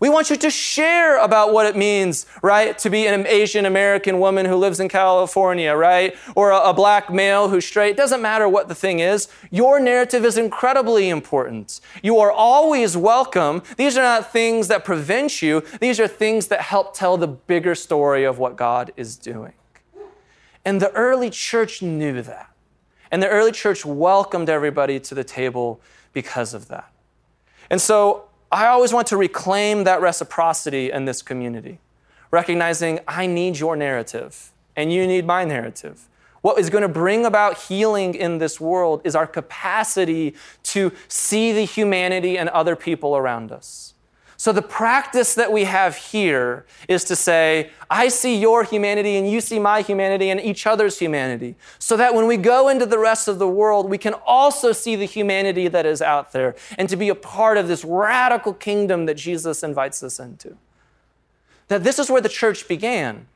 We 0.00 0.08
want 0.08 0.30
you 0.30 0.36
to 0.36 0.50
share 0.50 1.18
about 1.18 1.52
what 1.52 1.66
it 1.66 1.76
means, 1.76 2.26
right, 2.42 2.76
to 2.78 2.90
be 2.90 3.06
an 3.06 3.26
Asian 3.26 3.64
American 3.64 4.18
woman 4.18 4.46
who 4.46 4.56
lives 4.56 4.80
in 4.80 4.88
California, 4.88 5.74
right, 5.74 6.16
or 6.34 6.50
a, 6.50 6.70
a, 6.70 6.74
black 6.74 7.12
male 7.12 7.48
who's 7.48 7.64
straight. 7.64 7.90
It 7.90 7.96
doesn't 7.96 8.20
matter 8.20 8.48
what 8.48 8.68
the 8.68 8.74
thing 8.74 8.98
is. 8.98 9.28
Your 9.50 9.78
narrative 9.78 10.24
is 10.24 10.36
incredibly 10.36 11.08
important. 11.08 11.80
You 12.02 12.18
are 12.18 12.32
always 12.32 12.96
welcome. 12.96 13.62
These 13.76 13.96
are 13.96 14.02
not 14.02 14.32
things 14.32 14.68
that 14.68 14.84
prevent 14.84 15.42
you, 15.42 15.62
these 15.80 16.00
are 16.00 16.08
things 16.08 16.48
that 16.48 16.60
help 16.60 16.94
tell 16.94 17.16
the 17.16 17.28
bigger 17.28 17.74
story 17.74 18.24
of 18.24 18.38
what 18.38 18.56
God 18.56 18.92
is 18.96 19.16
doing. 19.16 19.52
And 20.64 20.80
the 20.80 20.90
early 20.92 21.30
church 21.30 21.82
knew 21.82 22.22
that. 22.22 22.50
And 23.10 23.22
the 23.22 23.28
early 23.28 23.52
church 23.52 23.84
welcomed 23.84 24.48
everybody 24.48 24.98
to 24.98 25.14
the 25.14 25.24
table 25.24 25.80
because 26.12 26.54
of 26.54 26.68
that. 26.68 26.90
And 27.70 27.80
so 27.80 28.24
I 28.54 28.68
always 28.68 28.92
want 28.92 29.08
to 29.08 29.16
reclaim 29.16 29.82
that 29.82 30.00
reciprocity 30.00 30.92
in 30.92 31.06
this 31.06 31.22
community, 31.22 31.80
recognizing 32.30 33.00
I 33.08 33.26
need 33.26 33.58
your 33.58 33.74
narrative 33.74 34.52
and 34.76 34.92
you 34.92 35.08
need 35.08 35.26
my 35.26 35.44
narrative. 35.44 36.08
What 36.40 36.60
is 36.60 36.70
going 36.70 36.82
to 36.82 36.88
bring 36.88 37.26
about 37.26 37.58
healing 37.62 38.14
in 38.14 38.38
this 38.38 38.60
world 38.60 39.00
is 39.02 39.16
our 39.16 39.26
capacity 39.26 40.36
to 40.64 40.92
see 41.08 41.50
the 41.50 41.64
humanity 41.64 42.38
and 42.38 42.48
other 42.50 42.76
people 42.76 43.16
around 43.16 43.50
us. 43.50 43.93
So, 44.36 44.52
the 44.52 44.62
practice 44.62 45.34
that 45.34 45.52
we 45.52 45.64
have 45.64 45.96
here 45.96 46.66
is 46.88 47.04
to 47.04 47.16
say, 47.16 47.70
I 47.88 48.08
see 48.08 48.36
your 48.36 48.64
humanity 48.64 49.16
and 49.16 49.30
you 49.30 49.40
see 49.40 49.58
my 49.58 49.82
humanity 49.82 50.30
and 50.30 50.40
each 50.40 50.66
other's 50.66 50.98
humanity. 50.98 51.54
So 51.78 51.96
that 51.96 52.14
when 52.14 52.26
we 52.26 52.36
go 52.36 52.68
into 52.68 52.86
the 52.86 52.98
rest 52.98 53.28
of 53.28 53.38
the 53.38 53.48
world, 53.48 53.88
we 53.88 53.98
can 53.98 54.14
also 54.26 54.72
see 54.72 54.96
the 54.96 55.04
humanity 55.04 55.68
that 55.68 55.86
is 55.86 56.02
out 56.02 56.32
there 56.32 56.56
and 56.76 56.88
to 56.88 56.96
be 56.96 57.08
a 57.08 57.14
part 57.14 57.56
of 57.56 57.68
this 57.68 57.84
radical 57.84 58.52
kingdom 58.52 59.06
that 59.06 59.14
Jesus 59.14 59.62
invites 59.62 60.02
us 60.02 60.18
into. 60.18 60.56
That 61.68 61.84
this 61.84 61.98
is 61.98 62.10
where 62.10 62.20
the 62.20 62.28
church 62.28 62.66
began. 62.66 63.26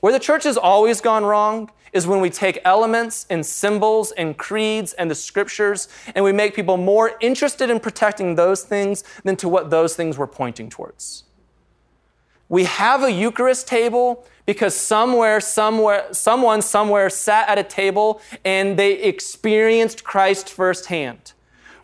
Where 0.00 0.12
the 0.12 0.18
church 0.18 0.44
has 0.44 0.56
always 0.56 1.00
gone 1.00 1.24
wrong 1.24 1.70
is 1.92 2.06
when 2.06 2.20
we 2.20 2.30
take 2.30 2.60
elements 2.64 3.26
and 3.30 3.44
symbols 3.44 4.12
and 4.12 4.36
creeds 4.36 4.92
and 4.92 5.10
the 5.10 5.14
scriptures 5.14 5.88
and 6.14 6.24
we 6.24 6.32
make 6.32 6.54
people 6.54 6.76
more 6.76 7.16
interested 7.20 7.70
in 7.70 7.80
protecting 7.80 8.34
those 8.34 8.62
things 8.62 9.02
than 9.24 9.36
to 9.36 9.48
what 9.48 9.70
those 9.70 9.96
things 9.96 10.18
were 10.18 10.26
pointing 10.26 10.68
towards. 10.68 11.24
We 12.48 12.64
have 12.64 13.02
a 13.02 13.10
Eucharist 13.10 13.66
table 13.66 14.24
because 14.44 14.74
somewhere, 14.74 15.40
somewhere, 15.40 16.06
someone 16.12 16.62
somewhere 16.62 17.10
sat 17.10 17.48
at 17.48 17.58
a 17.58 17.64
table 17.64 18.20
and 18.44 18.78
they 18.78 19.02
experienced 19.02 20.04
Christ 20.04 20.48
firsthand. 20.48 21.32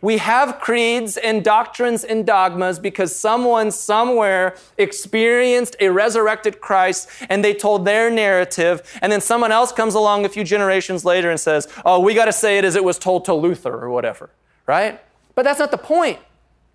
We 0.03 0.19
have 0.19 0.59
creeds 0.59 1.17
and 1.17 1.45
doctrines 1.45 2.03
and 2.03 2.27
dogmas 2.27 2.81
because 2.81 3.15
someone 3.15 3.71
somewhere 3.71 4.57
experienced 4.77 5.77
a 5.79 5.91
resurrected 5.91 6.61
Christ 6.61 7.09
and 7.29 7.45
they 7.45 7.55
told 7.55 7.85
their 7.85 8.11
narrative, 8.11 8.83
and 9.01 9.12
then 9.12 9.21
someone 9.21 9.53
else 9.53 9.71
comes 9.71 9.95
along 9.95 10.25
a 10.25 10.29
few 10.29 10.43
generations 10.43 11.05
later 11.05 11.31
and 11.31 11.38
says, 11.38 11.69
Oh, 11.85 12.01
we 12.01 12.15
got 12.15 12.25
to 12.25 12.33
say 12.33 12.59
it 12.59 12.65
as 12.65 12.75
it 12.75 12.83
was 12.83 12.99
told 12.99 13.25
to 13.27 13.35
Luther 13.35 13.73
or 13.73 13.91
whatever, 13.91 14.31
right? 14.67 15.01
But 15.37 15.45
that's 15.45 15.61
not 15.61 15.71
the 15.71 15.79
point. 15.79 16.19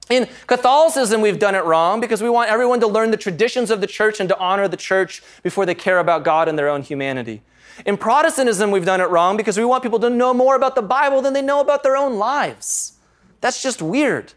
In 0.10 0.30
Catholicism, 0.48 1.20
we've 1.20 1.38
done 1.38 1.54
it 1.54 1.66
wrong 1.66 2.00
because 2.00 2.22
we 2.22 2.30
want 2.30 2.50
everyone 2.50 2.80
to 2.80 2.88
learn 2.88 3.12
the 3.12 3.18
traditions 3.18 3.70
of 3.70 3.82
the 3.82 3.88
church 3.88 4.22
and 4.22 4.30
to 4.30 4.40
honor 4.40 4.70
the 4.70 4.78
church 4.78 5.22
before 5.44 5.66
they 5.66 5.76
care 5.76 6.00
about 6.00 6.24
God 6.24 6.48
and 6.48 6.58
their 6.58 6.70
own 6.70 6.82
humanity. 6.82 7.42
In 7.86 7.98
Protestantism, 7.98 8.72
we've 8.72 8.86
done 8.86 9.02
it 9.02 9.10
wrong 9.10 9.36
because 9.36 9.58
we 9.58 9.66
want 9.66 9.84
people 9.84 10.00
to 10.00 10.10
know 10.10 10.34
more 10.34 10.56
about 10.56 10.76
the 10.76 10.82
Bible 10.82 11.22
than 11.22 11.34
they 11.34 11.42
know 11.42 11.60
about 11.60 11.84
their 11.84 11.98
own 11.98 12.16
lives. 12.16 12.97
That's 13.41 13.62
just 13.62 13.82
weird. 13.82 14.34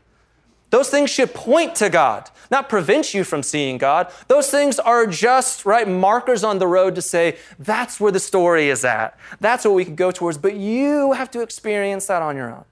Those 0.71 0.89
things 0.89 1.11
should 1.11 1.35
point 1.35 1.75
to 1.77 1.91
God, 1.91 2.31
not 2.49 2.69
prevent 2.69 3.13
you 3.13 3.25
from 3.25 3.43
seeing 3.43 3.77
God. 3.77 4.13
Those 4.29 4.51
things 4.51 4.79
are 4.79 5.05
just, 5.07 5.67
right, 5.67 5.89
markers 5.89 6.45
on 6.45 6.59
the 6.59 6.69
road 6.69 6.95
to 6.95 7.03
say, 7.03 7.39
that's 7.59 7.99
where 7.99 8.13
the 8.13 8.21
story 8.21 8.69
is 8.69 8.85
at. 8.85 9.19
That's 9.41 9.65
what 9.65 9.75
we 9.75 9.85
can 9.85 9.97
go 9.97 10.13
towards. 10.13 10.39
But 10.39 10.55
you 10.55 11.13
have 11.13 11.31
to 11.33 11.41
experience 11.41 12.07
that 12.07 12.23
on 12.23 12.37
your 12.37 12.53
own. 12.53 12.65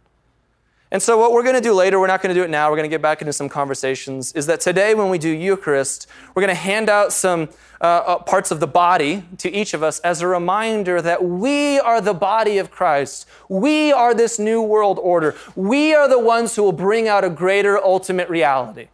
And 0.91 1.03
so, 1.03 1.19
what 1.19 1.33
we're 1.33 1.43
going 1.43 1.55
to 1.55 1.61
do 1.61 1.75
later, 1.75 2.01
we're 2.01 2.07
not 2.07 2.23
going 2.23 2.35
to 2.35 2.41
do 2.41 2.45
it 2.45 2.49
now, 2.49 2.71
we're 2.71 2.77
going 2.77 2.89
to 2.89 2.95
get 2.95 3.03
back 3.03 3.21
into 3.21 3.33
some 3.33 3.49
conversations, 3.49 4.33
is 4.33 4.47
that 4.47 4.61
today 4.61 4.95
when 4.95 5.11
we 5.11 5.19
do 5.19 5.29
Eucharist, 5.29 6.07
we're 6.35 6.41
going 6.41 6.55
to 6.55 6.55
hand 6.55 6.89
out 6.89 7.13
some 7.13 7.51
uh, 7.83 7.85
uh, 7.85 8.19
parts 8.21 8.51
of 8.51 8.59
the 8.59 8.67
body 8.67 9.23
to 9.37 9.53
each 9.53 9.75
of 9.75 9.83
us 9.83 9.99
as 10.01 10.23
a 10.23 10.27
reminder 10.27 11.03
that 11.03 11.23
we 11.23 11.79
are 11.79 12.01
the 12.01 12.15
body 12.15 12.57
of 12.57 12.71
Christ. 12.71 13.29
We 13.51 13.93
are 13.93 14.15
this 14.15 14.39
new 14.39 14.63
world 14.63 14.99
order. 14.99 15.37
We 15.55 15.95
are 15.95 16.09
the 16.09 16.19
ones 16.19 16.57
who 16.57 16.63
will 16.63 16.73
bring 16.73 17.07
out 17.07 17.23
a 17.23 17.31
greater 17.31 17.79
ultimate 17.79 18.31
reality. 18.31 18.89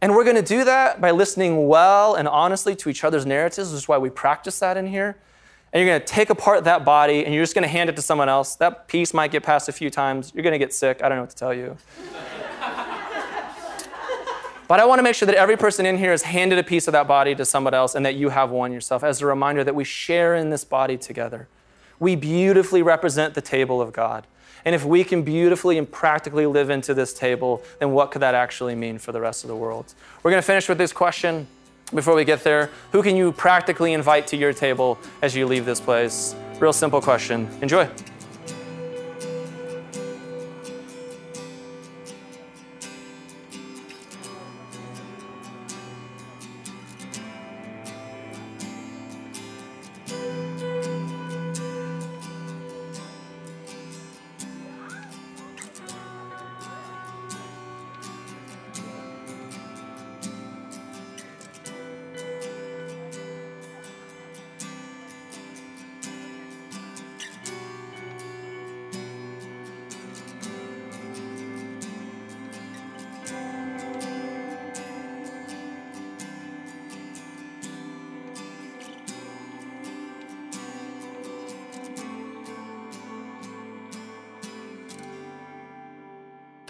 And 0.00 0.14
we're 0.14 0.24
going 0.24 0.36
to 0.36 0.42
do 0.42 0.64
that 0.64 1.00
by 1.00 1.10
listening 1.10 1.68
well 1.68 2.14
and 2.14 2.26
honestly 2.26 2.74
to 2.76 2.88
each 2.88 3.04
other's 3.04 3.26
narratives. 3.26 3.70
which 3.70 3.82
is 3.82 3.88
why 3.88 3.98
we 3.98 4.08
practice 4.08 4.58
that 4.60 4.78
in 4.78 4.86
here 4.86 5.18
and 5.76 5.84
you're 5.84 5.92
going 5.92 6.00
to 6.00 6.06
take 6.06 6.30
apart 6.30 6.64
that 6.64 6.86
body 6.86 7.26
and 7.26 7.34
you're 7.34 7.42
just 7.42 7.54
going 7.54 7.62
to 7.62 7.68
hand 7.68 7.90
it 7.90 7.96
to 7.96 8.00
someone 8.00 8.30
else. 8.30 8.56
That 8.56 8.88
piece 8.88 9.12
might 9.12 9.30
get 9.30 9.42
passed 9.42 9.68
a 9.68 9.72
few 9.72 9.90
times. 9.90 10.32
You're 10.34 10.42
going 10.42 10.54
to 10.54 10.58
get 10.58 10.72
sick. 10.72 11.02
I 11.02 11.08
don't 11.10 11.18
know 11.18 11.24
what 11.24 11.30
to 11.32 11.36
tell 11.36 11.52
you. 11.52 11.76
but 14.68 14.80
I 14.80 14.86
want 14.86 15.00
to 15.00 15.02
make 15.02 15.14
sure 15.14 15.26
that 15.26 15.34
every 15.34 15.58
person 15.58 15.84
in 15.84 15.98
here 15.98 16.12
has 16.12 16.22
handed 16.22 16.58
a 16.58 16.62
piece 16.62 16.88
of 16.88 16.92
that 16.92 17.06
body 17.06 17.34
to 17.34 17.44
someone 17.44 17.74
else 17.74 17.94
and 17.94 18.06
that 18.06 18.14
you 18.14 18.30
have 18.30 18.50
one 18.50 18.72
yourself 18.72 19.04
as 19.04 19.20
a 19.20 19.26
reminder 19.26 19.62
that 19.64 19.74
we 19.74 19.84
share 19.84 20.34
in 20.34 20.48
this 20.48 20.64
body 20.64 20.96
together. 20.96 21.46
We 22.00 22.16
beautifully 22.16 22.80
represent 22.80 23.34
the 23.34 23.42
table 23.42 23.82
of 23.82 23.92
God. 23.92 24.26
And 24.64 24.74
if 24.74 24.82
we 24.82 25.04
can 25.04 25.24
beautifully 25.24 25.76
and 25.76 25.92
practically 25.92 26.46
live 26.46 26.70
into 26.70 26.94
this 26.94 27.12
table, 27.12 27.62
then 27.80 27.90
what 27.90 28.12
could 28.12 28.22
that 28.22 28.34
actually 28.34 28.76
mean 28.76 28.96
for 28.96 29.12
the 29.12 29.20
rest 29.20 29.44
of 29.44 29.48
the 29.48 29.56
world? 29.56 29.92
We're 30.22 30.30
going 30.30 30.42
to 30.42 30.46
finish 30.46 30.70
with 30.70 30.78
this 30.78 30.94
question 30.94 31.48
before 31.94 32.14
we 32.14 32.24
get 32.24 32.42
there, 32.42 32.70
who 32.92 33.02
can 33.02 33.16
you 33.16 33.32
practically 33.32 33.92
invite 33.92 34.26
to 34.28 34.36
your 34.36 34.52
table 34.52 34.98
as 35.22 35.36
you 35.36 35.46
leave 35.46 35.64
this 35.64 35.80
place? 35.80 36.34
Real 36.58 36.72
simple 36.72 37.00
question. 37.00 37.48
Enjoy. 37.62 37.88